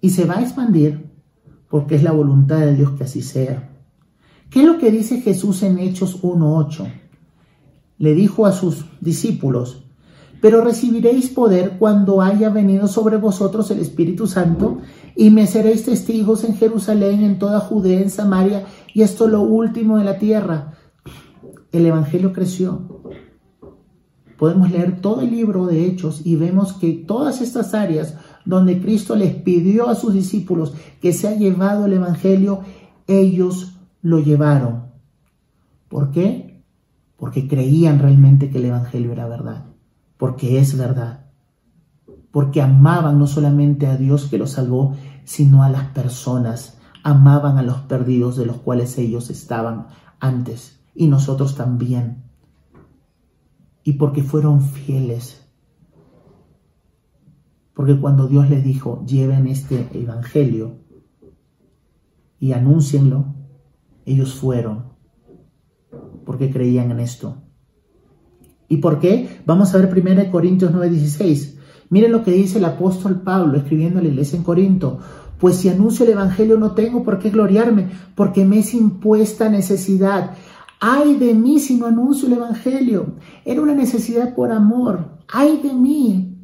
y 0.00 0.10
se 0.10 0.24
va 0.24 0.38
a 0.38 0.42
expandir 0.42 1.08
porque 1.68 1.96
es 1.96 2.02
la 2.02 2.12
voluntad 2.12 2.58
de 2.58 2.74
Dios 2.74 2.92
que 2.92 3.04
así 3.04 3.22
sea. 3.22 3.70
¿Qué 4.50 4.60
es 4.60 4.66
lo 4.66 4.78
que 4.78 4.90
dice 4.90 5.20
Jesús 5.20 5.62
en 5.62 5.78
Hechos 5.78 6.22
1.8? 6.22 6.90
Le 7.98 8.14
dijo 8.14 8.46
a 8.46 8.52
sus 8.52 8.84
discípulos, 9.00 9.84
pero 10.40 10.62
recibiréis 10.62 11.30
poder 11.30 11.78
cuando 11.78 12.22
haya 12.22 12.48
venido 12.48 12.86
sobre 12.86 13.16
vosotros 13.16 13.70
el 13.70 13.80
Espíritu 13.80 14.26
Santo 14.26 14.78
y 15.16 15.30
me 15.30 15.46
seréis 15.46 15.84
testigos 15.84 16.44
en 16.44 16.54
Jerusalén, 16.56 17.24
en 17.24 17.38
toda 17.38 17.58
Judea, 17.60 18.00
en 18.00 18.10
Samaria 18.10 18.64
y 18.94 19.02
esto 19.02 19.26
lo 19.26 19.42
último 19.42 19.98
de 19.98 20.04
la 20.04 20.18
tierra. 20.18 20.74
El 21.72 21.86
Evangelio 21.86 22.32
creció. 22.32 23.00
Podemos 24.38 24.70
leer 24.70 25.00
todo 25.00 25.22
el 25.22 25.32
libro 25.32 25.66
de 25.66 25.86
Hechos 25.86 26.24
y 26.24 26.36
vemos 26.36 26.72
que 26.72 26.92
todas 26.92 27.40
estas 27.40 27.74
áreas 27.74 28.14
donde 28.44 28.80
Cristo 28.80 29.16
les 29.16 29.34
pidió 29.34 29.88
a 29.88 29.96
sus 29.96 30.14
discípulos 30.14 30.72
que 31.02 31.12
se 31.12 31.36
llevado 31.36 31.86
el 31.86 31.94
Evangelio, 31.94 32.60
ellos 33.08 33.74
lo 34.00 34.20
llevaron. 34.20 34.84
¿Por 35.88 36.12
qué? 36.12 36.47
Porque 37.18 37.48
creían 37.48 37.98
realmente 37.98 38.48
que 38.48 38.58
el 38.58 38.66
Evangelio 38.66 39.12
era 39.12 39.26
verdad, 39.26 39.66
porque 40.16 40.60
es 40.60 40.78
verdad, 40.78 41.26
porque 42.30 42.62
amaban 42.62 43.18
no 43.18 43.26
solamente 43.26 43.86
a 43.88 43.96
Dios 43.96 44.26
que 44.26 44.38
los 44.38 44.52
salvó, 44.52 44.96
sino 45.24 45.64
a 45.64 45.68
las 45.68 45.86
personas, 45.88 46.78
amaban 47.02 47.58
a 47.58 47.62
los 47.62 47.78
perdidos 47.78 48.36
de 48.36 48.46
los 48.46 48.58
cuales 48.58 48.96
ellos 48.98 49.30
estaban 49.30 49.88
antes, 50.20 50.80
y 50.94 51.08
nosotros 51.08 51.56
también, 51.56 52.22
y 53.82 53.94
porque 53.94 54.22
fueron 54.22 54.62
fieles. 54.62 55.44
Porque 57.74 57.98
cuando 57.98 58.26
Dios 58.28 58.48
les 58.48 58.62
dijo, 58.62 59.04
lleven 59.06 59.46
este 59.46 59.88
Evangelio 59.92 60.78
y 62.40 62.52
anúncienlo, 62.52 63.34
ellos 64.04 64.34
fueron 64.34 64.97
porque 66.28 66.50
creían 66.50 66.90
en 66.90 67.00
esto. 67.00 67.36
¿Y 68.68 68.76
por 68.76 69.00
qué? 69.00 69.40
Vamos 69.46 69.74
a 69.74 69.78
ver 69.78 69.88
1 69.88 70.30
Corintios 70.30 70.74
9:16. 70.74 71.56
Miren 71.88 72.12
lo 72.12 72.22
que 72.22 72.32
dice 72.32 72.58
el 72.58 72.66
apóstol 72.66 73.22
Pablo 73.22 73.56
escribiendo 73.56 73.98
a 73.98 74.02
la 74.02 74.08
iglesia 74.08 74.36
en 74.36 74.42
Corinto. 74.42 74.98
Pues 75.40 75.56
si 75.56 75.70
anuncio 75.70 76.04
el 76.04 76.12
Evangelio 76.12 76.58
no 76.58 76.72
tengo 76.72 77.02
por 77.02 77.18
qué 77.18 77.30
gloriarme, 77.30 77.88
porque 78.14 78.44
me 78.44 78.58
es 78.58 78.74
impuesta 78.74 79.48
necesidad. 79.48 80.32
Ay 80.80 81.16
de 81.16 81.32
mí 81.32 81.60
si 81.60 81.78
no 81.78 81.86
anuncio 81.86 82.28
el 82.28 82.34
Evangelio. 82.34 83.14
Era 83.46 83.62
una 83.62 83.74
necesidad 83.74 84.34
por 84.34 84.52
amor. 84.52 85.22
Ay 85.28 85.60
de 85.62 85.72
mí. 85.72 86.36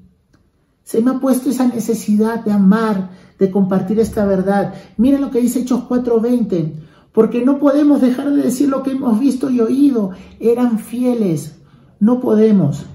Se 0.83 1.03
me 1.03 1.11
ha 1.11 1.21
puesto 1.21 1.51
esa 1.51 1.69
necesidad 1.69 2.43
de 2.43 2.53
amar, 2.53 3.11
de 3.39 3.51
compartir 3.51 4.01
esta 4.01 4.25
verdad. 4.25 4.73
Miren 4.97 5.21
lo 5.21 5.31
que 5.31 5.43
dice 5.43 5.61
Hechos 5.61 5.83
4:20 5.87 6.84
porque 7.15 7.45
no 7.45 7.61
podemos 7.61 8.01
dejar 8.01 8.33
de 8.33 8.43
decir 8.43 8.69
lo 8.69 8.83
que 8.83 8.91
hemos 8.91 9.21
visto 9.21 9.49
y 9.49 9.61
oído. 9.61 10.11
Eran 10.41 10.81
fieles. 10.81 11.61
No 12.01 12.19
podemos. 12.19 12.87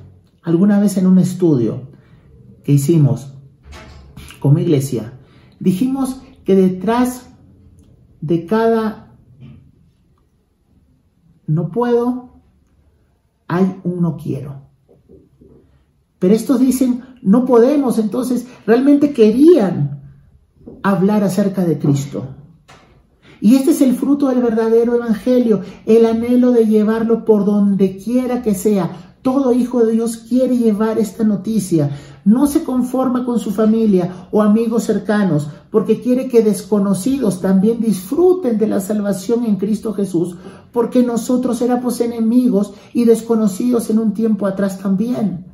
Alguna 0.42 0.78
vez 0.78 0.98
en 0.98 1.08
un 1.08 1.20
estudio 1.20 1.90
que 2.66 2.74
hicimos 2.74 3.34
como 4.42 4.60
iglesia, 4.60 5.14
dijimos 5.62 6.22
que 6.44 6.56
detrás 6.56 7.30
de 8.20 8.46
cada 8.46 9.16
no 11.48 11.72
puedo, 11.72 12.42
hay 13.48 13.80
un 13.86 14.02
no 14.02 14.18
quiero. 14.18 14.64
Pero 16.20 16.34
estos 16.34 16.60
dicen, 16.60 17.06
no 17.22 17.46
podemos, 17.46 17.98
entonces 17.98 18.48
realmente 18.66 19.14
querían 19.14 20.02
hablar 20.84 21.24
acerca 21.24 21.64
de 21.64 21.80
Cristo. 21.80 22.36
Y 23.42 23.56
este 23.56 23.72
es 23.72 23.82
el 23.82 23.96
fruto 23.96 24.28
del 24.28 24.42
verdadero 24.42 24.96
evangelio, 24.96 25.62
el 25.86 26.06
anhelo 26.06 26.52
de 26.52 26.66
llevarlo 26.66 27.26
por 27.26 27.46
donde 27.46 27.98
quiera 27.98 28.42
que 28.42 28.54
sea. 28.54 29.16
Todo 29.22 29.54
hijo 29.54 29.84
de 29.86 29.94
Dios 29.94 30.18
quiere 30.18 30.58
llevar 30.58 30.98
esta 30.98 31.24
noticia. 31.24 31.92
No 32.26 32.48
se 32.48 32.64
conforma 32.64 33.26
con 33.26 33.40
su 33.40 33.52
familia 33.52 34.28
o 34.32 34.42
amigos 34.42 34.84
cercanos, 34.84 35.50
porque 35.72 36.02
quiere 36.02 36.28
que 36.28 36.42
desconocidos 36.42 37.42
también 37.42 37.80
disfruten 37.80 38.58
de 38.58 38.68
la 38.68 38.80
salvación 38.80 39.46
en 39.46 39.56
Cristo 39.56 39.94
Jesús, 39.94 40.36
porque 40.72 41.04
nosotros 41.04 41.62
éramos 41.62 42.00
enemigos 42.02 42.74
y 42.94 43.06
desconocidos 43.06 43.90
en 43.90 44.00
un 44.00 44.14
tiempo 44.14 44.48
atrás 44.48 44.80
también. 44.80 45.46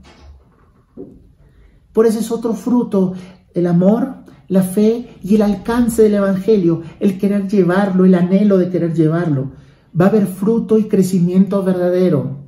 Por 1.93 2.05
ese 2.05 2.19
es 2.19 2.31
otro 2.31 2.53
fruto, 2.53 3.13
el 3.53 3.67
amor, 3.67 4.24
la 4.47 4.61
fe 4.61 5.17
y 5.23 5.35
el 5.35 5.41
alcance 5.41 6.03
del 6.03 6.15
Evangelio, 6.15 6.83
el 6.99 7.17
querer 7.17 7.47
llevarlo, 7.47 8.05
el 8.05 8.15
anhelo 8.15 8.57
de 8.57 8.69
querer 8.69 8.93
llevarlo. 8.93 9.51
Va 9.99 10.05
a 10.05 10.09
haber 10.09 10.27
fruto 10.27 10.77
y 10.77 10.85
crecimiento 10.85 11.63
verdadero. 11.63 12.45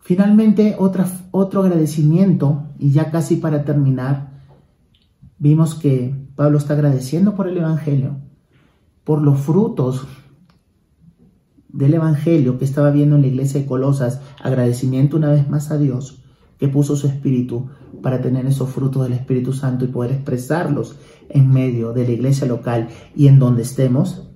Finalmente, 0.00 0.76
otra, 0.78 1.06
otro 1.30 1.62
agradecimiento, 1.62 2.64
y 2.78 2.90
ya 2.90 3.10
casi 3.10 3.36
para 3.36 3.64
terminar, 3.64 4.32
vimos 5.38 5.74
que 5.74 6.14
Pablo 6.34 6.58
está 6.58 6.74
agradeciendo 6.74 7.34
por 7.34 7.48
el 7.48 7.56
Evangelio, 7.56 8.16
por 9.04 9.22
los 9.22 9.40
frutos 9.40 10.06
del 11.68 11.94
Evangelio 11.94 12.58
que 12.58 12.64
estaba 12.64 12.90
viendo 12.90 13.16
en 13.16 13.22
la 13.22 13.28
iglesia 13.28 13.60
de 13.60 13.66
Colosas, 13.66 14.20
agradecimiento 14.42 15.16
una 15.16 15.30
vez 15.30 15.48
más 15.48 15.70
a 15.70 15.78
Dios 15.78 16.22
que 16.58 16.68
puso 16.68 16.94
su 16.94 17.06
espíritu 17.06 17.70
para 18.00 18.20
tener 18.20 18.46
esos 18.46 18.70
frutos 18.70 19.02
del 19.04 19.12
Espíritu 19.12 19.52
Santo 19.52 19.84
y 19.84 19.88
poder 19.88 20.12
expresarlos 20.12 20.96
en 21.28 21.50
medio 21.50 21.92
de 21.92 22.04
la 22.04 22.12
iglesia 22.12 22.46
local 22.46 22.88
y 23.14 23.26
en 23.26 23.38
donde 23.38 23.62
estemos. 23.62 24.28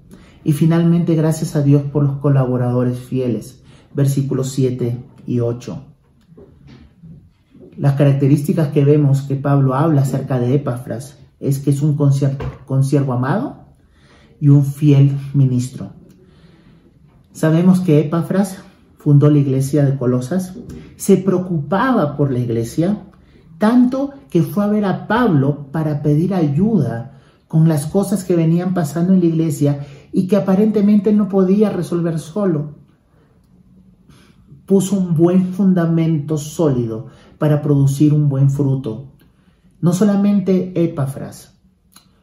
Y 0.45 0.53
finalmente, 0.53 1.15
gracias 1.15 1.57
a 1.57 1.63
Dios 1.63 1.83
por 1.83 2.05
los 2.05 2.19
colaboradores 2.19 2.99
fieles, 2.99 3.63
versículos 3.95 4.51
7 4.51 4.99
y 5.27 5.41
8. 5.41 5.83
Las 7.77 7.95
características 7.95 8.69
que 8.69 8.85
vemos 8.85 9.23
que 9.23 9.37
Pablo 9.37 9.75
habla 9.75 10.03
acerca 10.03 10.39
de 10.39 10.55
Epafras 10.55 11.19
es 11.41 11.59
que 11.59 11.71
es 11.71 11.83
un 11.83 11.97
consiervo 11.97 13.13
amado 13.13 13.67
y 14.41 14.49
un 14.49 14.65
fiel 14.65 15.17
ministro. 15.35 15.91
Sabemos 17.33 17.81
que 17.81 18.01
Epafras 18.01 18.59
fundó 18.97 19.29
la 19.31 19.39
iglesia 19.39 19.85
de 19.85 19.97
Colosas, 19.99 20.55
se 20.97 21.19
preocupaba 21.19 22.17
por 22.17 22.33
la 22.33 22.39
iglesia, 22.39 23.03
tanto 23.59 24.13
que 24.31 24.43
fue 24.43 24.65
a 24.65 24.69
ver 24.69 24.85
a 24.85 25.07
Pablo 25.07 25.69
para 25.73 26.03
pedir 26.03 26.35
ayuda 26.35 27.21
con 27.49 27.69
las 27.69 27.87
cosas 27.87 28.25
que 28.25 28.37
venían 28.37 28.75
pasando 28.75 29.13
en 29.13 29.21
la 29.21 29.27
iglesia 29.27 29.87
y 30.13 30.27
que 30.27 30.37
aparentemente 30.37 31.13
no 31.13 31.29
podía 31.29 31.71
resolver 31.71 32.19
solo. 32.19 32.75
Puso 34.67 34.99
un 34.99 35.15
buen 35.15 35.53
fundamento 35.53 36.39
sólido 36.39 37.07
para 37.39 37.63
producir 37.63 38.13
un 38.13 38.29
buen 38.29 38.51
fruto. 38.51 39.13
No 39.81 39.93
solamente 39.93 40.73
Epafras, 40.83 41.61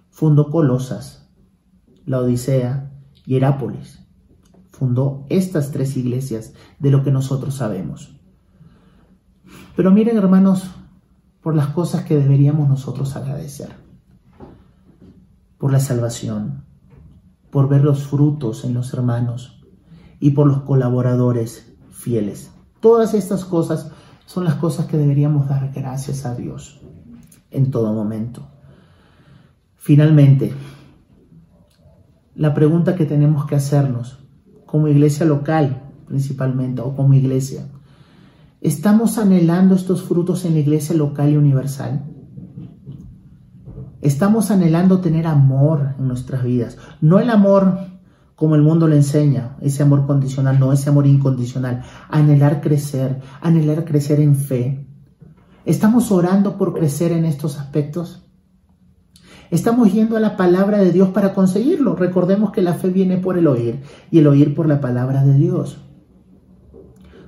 fundó 0.09 0.49
Colosas, 0.49 1.29
la 2.05 2.19
Odisea 2.19 2.91
y 3.25 3.36
Herápolis 3.36 4.03
fundó 4.73 5.25
estas 5.29 5.71
tres 5.71 5.95
iglesias 5.95 6.53
de 6.79 6.89
lo 6.89 7.03
que 7.03 7.11
nosotros 7.11 7.55
sabemos. 7.55 8.15
Pero 9.75 9.91
miren 9.91 10.17
hermanos, 10.17 10.71
por 11.44 11.56
las 11.56 11.68
cosas 11.68 12.06
que 12.06 12.18
deberíamos 12.18 12.70
nosotros 12.70 13.16
agradecer, 13.16 13.70
por 15.58 15.72
la 15.72 15.80
salvación, 15.80 16.64
por 17.52 17.70
ver 17.70 17.84
los 17.84 18.08
frutos 18.08 18.64
en 18.66 18.74
los 18.74 18.94
hermanos 18.94 19.62
y 20.20 20.32
por 20.32 20.48
los 20.48 20.62
colaboradores 20.62 21.72
fieles. 21.91 22.50
Todas 22.80 23.14
estas 23.14 23.46
cosas 23.46 23.91
son 24.26 24.46
las 24.46 24.56
cosas 24.56 24.88
que 24.88 24.98
deberíamos 24.98 25.48
dar 25.48 25.72
gracias 25.74 26.26
a 26.26 26.34
Dios 26.34 26.82
en 27.52 27.70
todo 27.70 27.94
momento. 27.94 28.48
Finalmente, 29.76 30.54
la 32.36 32.54
pregunta 32.54 32.96
que 32.96 33.06
tenemos 33.06 33.46
que 33.46 33.56
hacernos 33.56 34.18
como 34.66 34.88
iglesia 34.88 35.26
local 35.26 35.84
principalmente 36.06 36.82
o 36.82 36.96
como 36.96 37.14
iglesia. 37.14 37.68
¿Estamos 38.64 39.18
anhelando 39.18 39.76
estos 39.76 40.03
frutos 40.03 40.45
en 40.45 40.53
la 40.53 40.61
iglesia 40.61 40.95
local 40.95 41.30
y 41.30 41.36
universal? 41.36 42.05
Estamos 43.99 44.51
anhelando 44.51 45.01
tener 45.01 45.28
amor 45.28 45.95
en 45.99 46.07
nuestras 46.07 46.45
vidas, 46.45 46.78
no 47.01 47.20
el 47.20 47.30
amor 47.30 47.78
como 48.36 48.55
el 48.55 48.61
mundo 48.61 48.88
le 48.88 48.95
enseña, 48.95 49.57
ese 49.59 49.84
amor 49.84 50.07
condicional, 50.07 50.61
no 50.61 50.72
ese 50.72 50.89
amor 50.89 51.07
incondicional, 51.07 51.84
anhelar 52.07 52.61
crecer, 52.61 53.20
anhelar 53.41 53.84
crecer 53.84 54.22
en 54.22 54.38
fe. 54.38 54.88
¿Estamos 55.66 56.09
orando 56.09 56.55
por 56.55 56.74
crecer 56.74 57.11
en 57.11 57.26
estos 57.26 57.59
aspectos? 57.59 58.24
Estamos 59.51 59.91
yendo 59.91 60.16
a 60.16 60.22
la 60.22 60.38
palabra 60.38 60.78
de 60.78 60.93
Dios 60.93 61.09
para 61.09 61.34
conseguirlo. 61.34 61.97
Recordemos 61.97 62.53
que 62.53 62.61
la 62.61 62.76
fe 62.76 62.88
viene 62.88 63.18
por 63.18 63.38
el 63.38 63.47
oír 63.47 63.82
y 64.09 64.20
el 64.20 64.28
oír 64.28 64.55
por 64.55 64.70
la 64.70 64.80
palabra 64.80 65.26
de 65.26 65.34
Dios. 65.34 65.82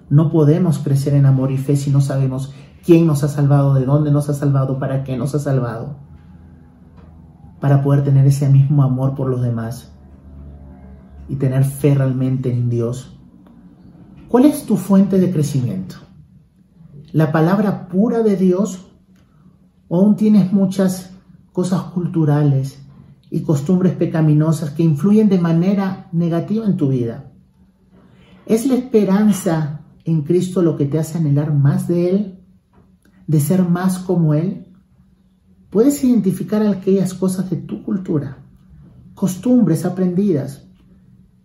No 0.10 0.32
podemos 0.32 0.80
crecer 0.80 1.14
en 1.14 1.26
amor 1.26 1.52
y 1.52 1.58
fe 1.58 1.76
si 1.76 1.92
no 1.92 2.02
sabemos 2.02 2.54
quién 2.86 3.08
nos 3.08 3.24
ha 3.24 3.28
salvado, 3.28 3.74
de 3.74 3.86
dónde 3.86 4.12
nos 4.12 4.30
ha 4.30 4.34
salvado, 4.34 4.80
para 4.80 5.04
qué 5.04 5.18
nos 5.18 5.34
ha 5.36 5.40
salvado. 5.40 5.98
Para 7.60 7.82
poder 7.82 8.04
tener 8.04 8.26
ese 8.28 8.50
mismo 8.50 8.84
amor 8.84 9.16
por 9.16 9.30
los 9.30 9.42
demás 9.42 9.92
y 11.28 11.36
tener 11.36 11.64
fe 11.64 11.96
realmente 11.96 12.54
en 12.54 12.70
Dios. 12.70 13.18
¿Cuál 14.28 14.46
es 14.46 14.66
tu 14.66 14.78
fuente 14.78 15.20
de 15.20 15.32
crecimiento? 15.32 15.96
¿La 17.12 17.32
palabra 17.32 17.88
pura 17.88 18.22
de 18.22 18.36
Dios? 18.36 18.86
¿O 19.88 20.00
aún 20.00 20.16
tienes 20.16 20.52
muchas 20.52 21.16
cosas 21.56 21.84
culturales 21.84 22.86
y 23.32 23.42
costumbres 23.42 23.94
pecaminosas 23.94 24.72
que 24.72 24.84
influyen 24.84 25.30
de 25.30 25.40
manera 25.40 26.10
negativa 26.12 26.66
en 26.66 26.78
tu 26.78 26.90
vida. 26.90 27.32
¿Es 28.46 28.66
la 28.66 28.76
esperanza 28.76 29.82
en 30.06 30.22
Cristo 30.22 30.62
lo 30.62 30.78
que 30.78 30.86
te 30.86 31.00
hace 31.00 31.18
anhelar 31.18 31.54
más 31.54 31.88
de 31.88 32.10
Él? 32.12 32.40
¿De 33.28 33.40
ser 33.40 33.68
más 33.68 33.98
como 33.98 34.36
Él? 34.36 34.68
Puedes 35.72 36.02
identificar 36.04 36.66
aquellas 36.66 37.14
cosas 37.16 37.50
de 37.50 37.58
tu 37.58 37.84
cultura, 37.84 38.38
costumbres 39.16 39.84
aprendidas. 39.84 40.68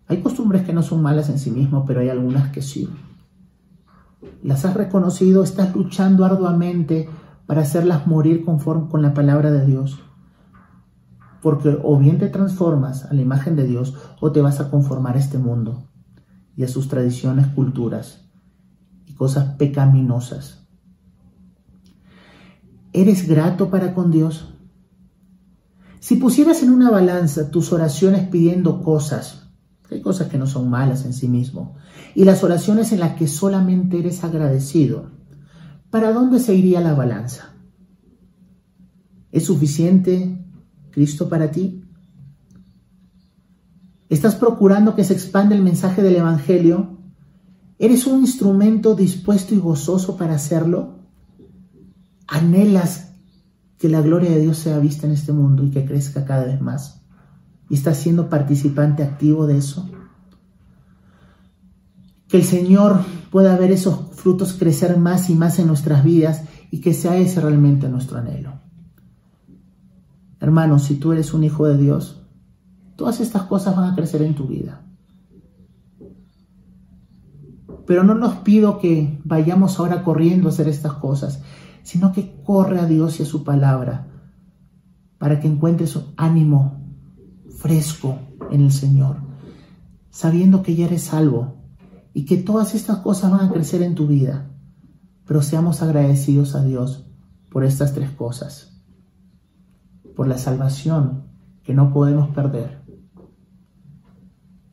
Hay 0.06 0.20
costumbres 0.20 0.62
que 0.62 0.74
no 0.74 0.82
son 0.82 1.02
malas 1.02 1.30
en 1.30 1.38
sí 1.38 1.50
mismas, 1.50 1.84
pero 1.86 2.00
hay 2.00 2.10
algunas 2.10 2.50
que 2.50 2.60
sí. 2.60 2.88
Las 4.42 4.64
has 4.66 4.74
reconocido, 4.74 5.42
estás 5.42 5.74
luchando 5.74 6.24
arduamente 6.24 7.08
para 7.46 7.62
hacerlas 7.62 8.06
morir 8.06 8.44
conforme 8.44 8.88
con 8.88 9.00
la 9.00 9.14
palabra 9.14 9.50
de 9.50 9.64
Dios. 9.64 9.98
Porque 11.40 11.78
o 11.82 11.98
bien 11.98 12.18
te 12.18 12.28
transformas 12.28 13.06
a 13.06 13.14
la 13.14 13.22
imagen 13.22 13.56
de 13.56 13.66
Dios 13.66 13.96
o 14.20 14.30
te 14.30 14.42
vas 14.42 14.60
a 14.60 14.70
conformar 14.70 15.16
a 15.16 15.20
este 15.20 15.38
mundo 15.38 15.88
y 16.56 16.64
a 16.64 16.68
sus 16.68 16.88
tradiciones, 16.88 17.46
culturas 17.48 18.29
cosas 19.20 19.56
pecaminosas. 19.56 20.66
¿Eres 22.94 23.28
grato 23.28 23.68
para 23.68 23.92
con 23.92 24.10
Dios? 24.10 24.54
Si 25.98 26.16
pusieras 26.16 26.62
en 26.62 26.70
una 26.70 26.88
balanza 26.88 27.50
tus 27.50 27.70
oraciones 27.70 28.26
pidiendo 28.30 28.82
cosas, 28.82 29.50
hay 29.90 30.00
cosas 30.00 30.28
que 30.28 30.38
no 30.38 30.46
son 30.46 30.70
malas 30.70 31.04
en 31.04 31.12
sí 31.12 31.28
mismo, 31.28 31.76
y 32.14 32.24
las 32.24 32.42
oraciones 32.42 32.92
en 32.92 33.00
las 33.00 33.12
que 33.16 33.28
solamente 33.28 33.98
eres 33.98 34.24
agradecido, 34.24 35.10
¿para 35.90 36.14
dónde 36.14 36.40
se 36.40 36.54
iría 36.54 36.80
la 36.80 36.94
balanza? 36.94 37.52
¿Es 39.32 39.44
suficiente 39.44 40.46
Cristo 40.92 41.28
para 41.28 41.50
ti? 41.50 41.84
¿Estás 44.08 44.34
procurando 44.34 44.94
que 44.94 45.04
se 45.04 45.12
expanda 45.12 45.54
el 45.54 45.62
mensaje 45.62 46.02
del 46.02 46.16
Evangelio? 46.16 46.99
¿Eres 47.82 48.06
un 48.06 48.20
instrumento 48.20 48.94
dispuesto 48.94 49.54
y 49.54 49.58
gozoso 49.58 50.18
para 50.18 50.34
hacerlo? 50.34 50.98
¿Anhelas 52.26 53.14
que 53.78 53.88
la 53.88 54.02
gloria 54.02 54.28
de 54.28 54.42
Dios 54.42 54.58
sea 54.58 54.78
vista 54.78 55.06
en 55.06 55.14
este 55.14 55.32
mundo 55.32 55.64
y 55.64 55.70
que 55.70 55.86
crezca 55.86 56.26
cada 56.26 56.44
vez 56.44 56.60
más? 56.60 57.00
¿Y 57.70 57.74
estás 57.76 57.96
siendo 57.96 58.28
participante 58.28 59.02
activo 59.02 59.46
de 59.46 59.56
eso? 59.56 59.88
Que 62.28 62.36
el 62.36 62.44
Señor 62.44 63.00
pueda 63.30 63.56
ver 63.56 63.72
esos 63.72 64.14
frutos 64.14 64.52
crecer 64.52 64.98
más 64.98 65.30
y 65.30 65.34
más 65.34 65.58
en 65.58 65.66
nuestras 65.66 66.04
vidas 66.04 66.42
y 66.70 66.82
que 66.82 66.92
sea 66.92 67.16
ese 67.16 67.40
realmente 67.40 67.88
nuestro 67.88 68.18
anhelo. 68.18 68.60
Hermanos, 70.38 70.82
si 70.82 70.96
tú 70.96 71.12
eres 71.12 71.32
un 71.32 71.44
hijo 71.44 71.66
de 71.66 71.78
Dios, 71.78 72.26
todas 72.94 73.20
estas 73.20 73.44
cosas 73.44 73.74
van 73.74 73.90
a 73.90 73.96
crecer 73.96 74.20
en 74.20 74.34
tu 74.34 74.46
vida. 74.46 74.82
Pero 77.90 78.04
no 78.04 78.14
nos 78.14 78.36
pido 78.36 78.78
que 78.78 79.20
vayamos 79.24 79.80
ahora 79.80 80.04
corriendo 80.04 80.46
a 80.46 80.52
hacer 80.52 80.68
estas 80.68 80.92
cosas, 80.92 81.42
sino 81.82 82.12
que 82.12 82.40
corre 82.44 82.78
a 82.78 82.86
Dios 82.86 83.18
y 83.18 83.24
a 83.24 83.26
su 83.26 83.42
palabra 83.42 84.06
para 85.18 85.40
que 85.40 85.48
encuentres 85.48 85.98
ánimo 86.16 86.84
fresco 87.58 88.16
en 88.52 88.60
el 88.60 88.70
Señor, 88.70 89.16
sabiendo 90.08 90.62
que 90.62 90.76
ya 90.76 90.86
eres 90.86 91.02
salvo 91.02 91.64
y 92.14 92.26
que 92.26 92.36
todas 92.36 92.76
estas 92.76 92.98
cosas 92.98 93.32
van 93.32 93.48
a 93.48 93.52
crecer 93.52 93.82
en 93.82 93.96
tu 93.96 94.06
vida. 94.06 94.52
Pero 95.26 95.42
seamos 95.42 95.82
agradecidos 95.82 96.54
a 96.54 96.62
Dios 96.62 97.10
por 97.50 97.64
estas 97.64 97.92
tres 97.92 98.10
cosas. 98.10 98.80
Por 100.14 100.28
la 100.28 100.38
salvación 100.38 101.24
que 101.64 101.74
no 101.74 101.92
podemos 101.92 102.28
perder. 102.28 102.84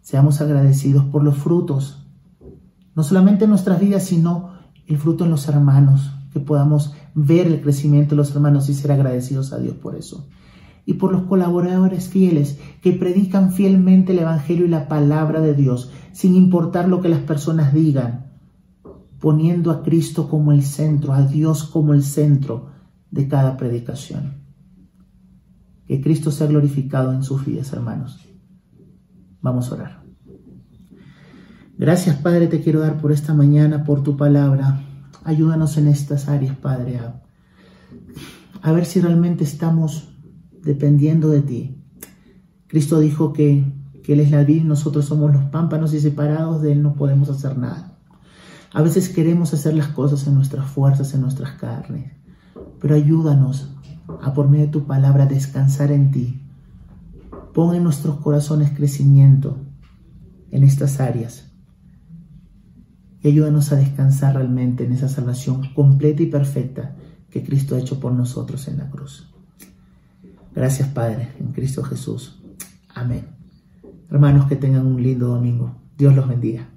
Seamos 0.01 0.39
agradecidos 0.39 1.05
por 1.05 1.23
los 1.23 1.35
frutos, 1.35 2.06
no 2.97 3.03
solamente 3.03 3.43
en 3.43 3.51
nuestras 3.51 3.79
vidas, 3.79 4.05
sino 4.05 4.53
el 4.87 4.97
fruto 4.97 5.23
en 5.23 5.29
los 5.29 5.47
hermanos, 5.47 6.09
que 6.33 6.39
podamos 6.39 6.95
ver 7.13 7.45
el 7.45 7.61
crecimiento 7.61 8.15
de 8.15 8.15
los 8.15 8.31
hermanos 8.31 8.69
y 8.69 8.73
ser 8.73 8.91
agradecidos 8.91 9.53
a 9.53 9.59
Dios 9.59 9.75
por 9.75 9.95
eso. 9.95 10.27
Y 10.83 10.93
por 10.93 11.11
los 11.11 11.25
colaboradores 11.25 12.09
fieles 12.09 12.59
que 12.81 12.93
predican 12.93 13.51
fielmente 13.51 14.13
el 14.13 14.19
Evangelio 14.19 14.65
y 14.65 14.69
la 14.69 14.87
palabra 14.87 15.41
de 15.41 15.53
Dios, 15.53 15.91
sin 16.11 16.33
importar 16.33 16.89
lo 16.89 16.99
que 16.99 17.09
las 17.09 17.19
personas 17.19 17.71
digan, 17.71 18.31
poniendo 19.19 19.69
a 19.69 19.83
Cristo 19.83 20.27
como 20.27 20.51
el 20.51 20.63
centro, 20.63 21.13
a 21.13 21.21
Dios 21.21 21.65
como 21.65 21.93
el 21.93 22.01
centro 22.01 22.71
de 23.11 23.27
cada 23.27 23.57
predicación. 23.57 24.41
Que 25.85 26.01
Cristo 26.01 26.31
sea 26.31 26.47
glorificado 26.47 27.13
en 27.13 27.21
sus 27.21 27.45
vidas, 27.45 27.71
hermanos. 27.73 28.27
Vamos 29.39 29.71
a 29.71 29.75
orar. 29.75 29.96
Gracias, 31.79 32.15
Padre, 32.15 32.47
te 32.47 32.59
quiero 32.59 32.79
dar 32.79 32.99
por 32.99 33.11
esta 33.11 33.35
mañana, 33.35 33.83
por 33.83 34.01
tu 34.01 34.17
palabra. 34.17 34.81
Ayúdanos 35.23 35.77
en 35.77 35.87
estas 35.87 36.27
áreas, 36.27 36.55
Padre, 36.55 36.97
a, 36.97 37.21
a 38.63 38.71
ver 38.71 38.85
si 38.85 38.99
realmente 38.99 39.43
estamos 39.43 40.09
dependiendo 40.63 41.29
de 41.29 41.41
ti. 41.41 41.83
Cristo 42.65 42.99
dijo 42.99 43.31
que, 43.31 43.63
que 44.03 44.13
Él 44.13 44.21
es 44.21 44.31
la 44.31 44.43
vida 44.43 44.61
y 44.61 44.63
nosotros 44.63 45.05
somos 45.05 45.31
los 45.31 45.43
pámpanos 45.45 45.93
y 45.93 45.99
separados 45.99 46.63
de 46.63 46.71
Él 46.71 46.81
no 46.81 46.95
podemos 46.95 47.29
hacer 47.29 47.59
nada. 47.59 47.99
A 48.73 48.81
veces 48.81 49.09
queremos 49.09 49.53
hacer 49.53 49.75
las 49.75 49.89
cosas 49.89 50.25
en 50.25 50.33
nuestras 50.33 50.67
fuerzas, 50.67 51.13
en 51.13 51.21
nuestras 51.21 51.59
carnes, 51.59 52.11
pero 52.81 52.95
ayúdanos 52.95 53.75
a 54.23 54.33
por 54.33 54.49
medio 54.49 54.65
de 54.65 54.71
tu 54.71 54.87
palabra 54.87 55.27
descansar 55.27 55.91
en 55.91 56.09
ti. 56.09 56.41
Pon 57.53 57.75
en 57.75 57.83
nuestros 57.83 58.17
corazones 58.17 58.71
crecimiento 58.71 59.59
en 60.49 60.63
estas 60.63 60.99
áreas 60.99 61.46
y 63.21 63.29
ayúdanos 63.29 63.71
a 63.71 63.75
descansar 63.77 64.35
realmente 64.35 64.85
en 64.85 64.93
esa 64.93 65.09
salvación 65.09 65.73
completa 65.73 66.23
y 66.23 66.27
perfecta 66.27 66.95
que 67.29 67.43
Cristo 67.43 67.75
ha 67.75 67.79
hecho 67.79 67.99
por 67.99 68.13
nosotros 68.13 68.67
en 68.67 68.77
la 68.77 68.89
cruz. 68.89 69.29
Gracias 70.55 70.89
Padre, 70.89 71.29
en 71.39 71.51
Cristo 71.51 71.83
Jesús. 71.83 72.39
Amén. 72.93 73.27
Hermanos, 74.09 74.47
que 74.47 74.55
tengan 74.55 74.87
un 74.87 75.01
lindo 75.01 75.27
domingo. 75.27 75.75
Dios 75.97 76.15
los 76.15 76.27
bendiga. 76.27 76.69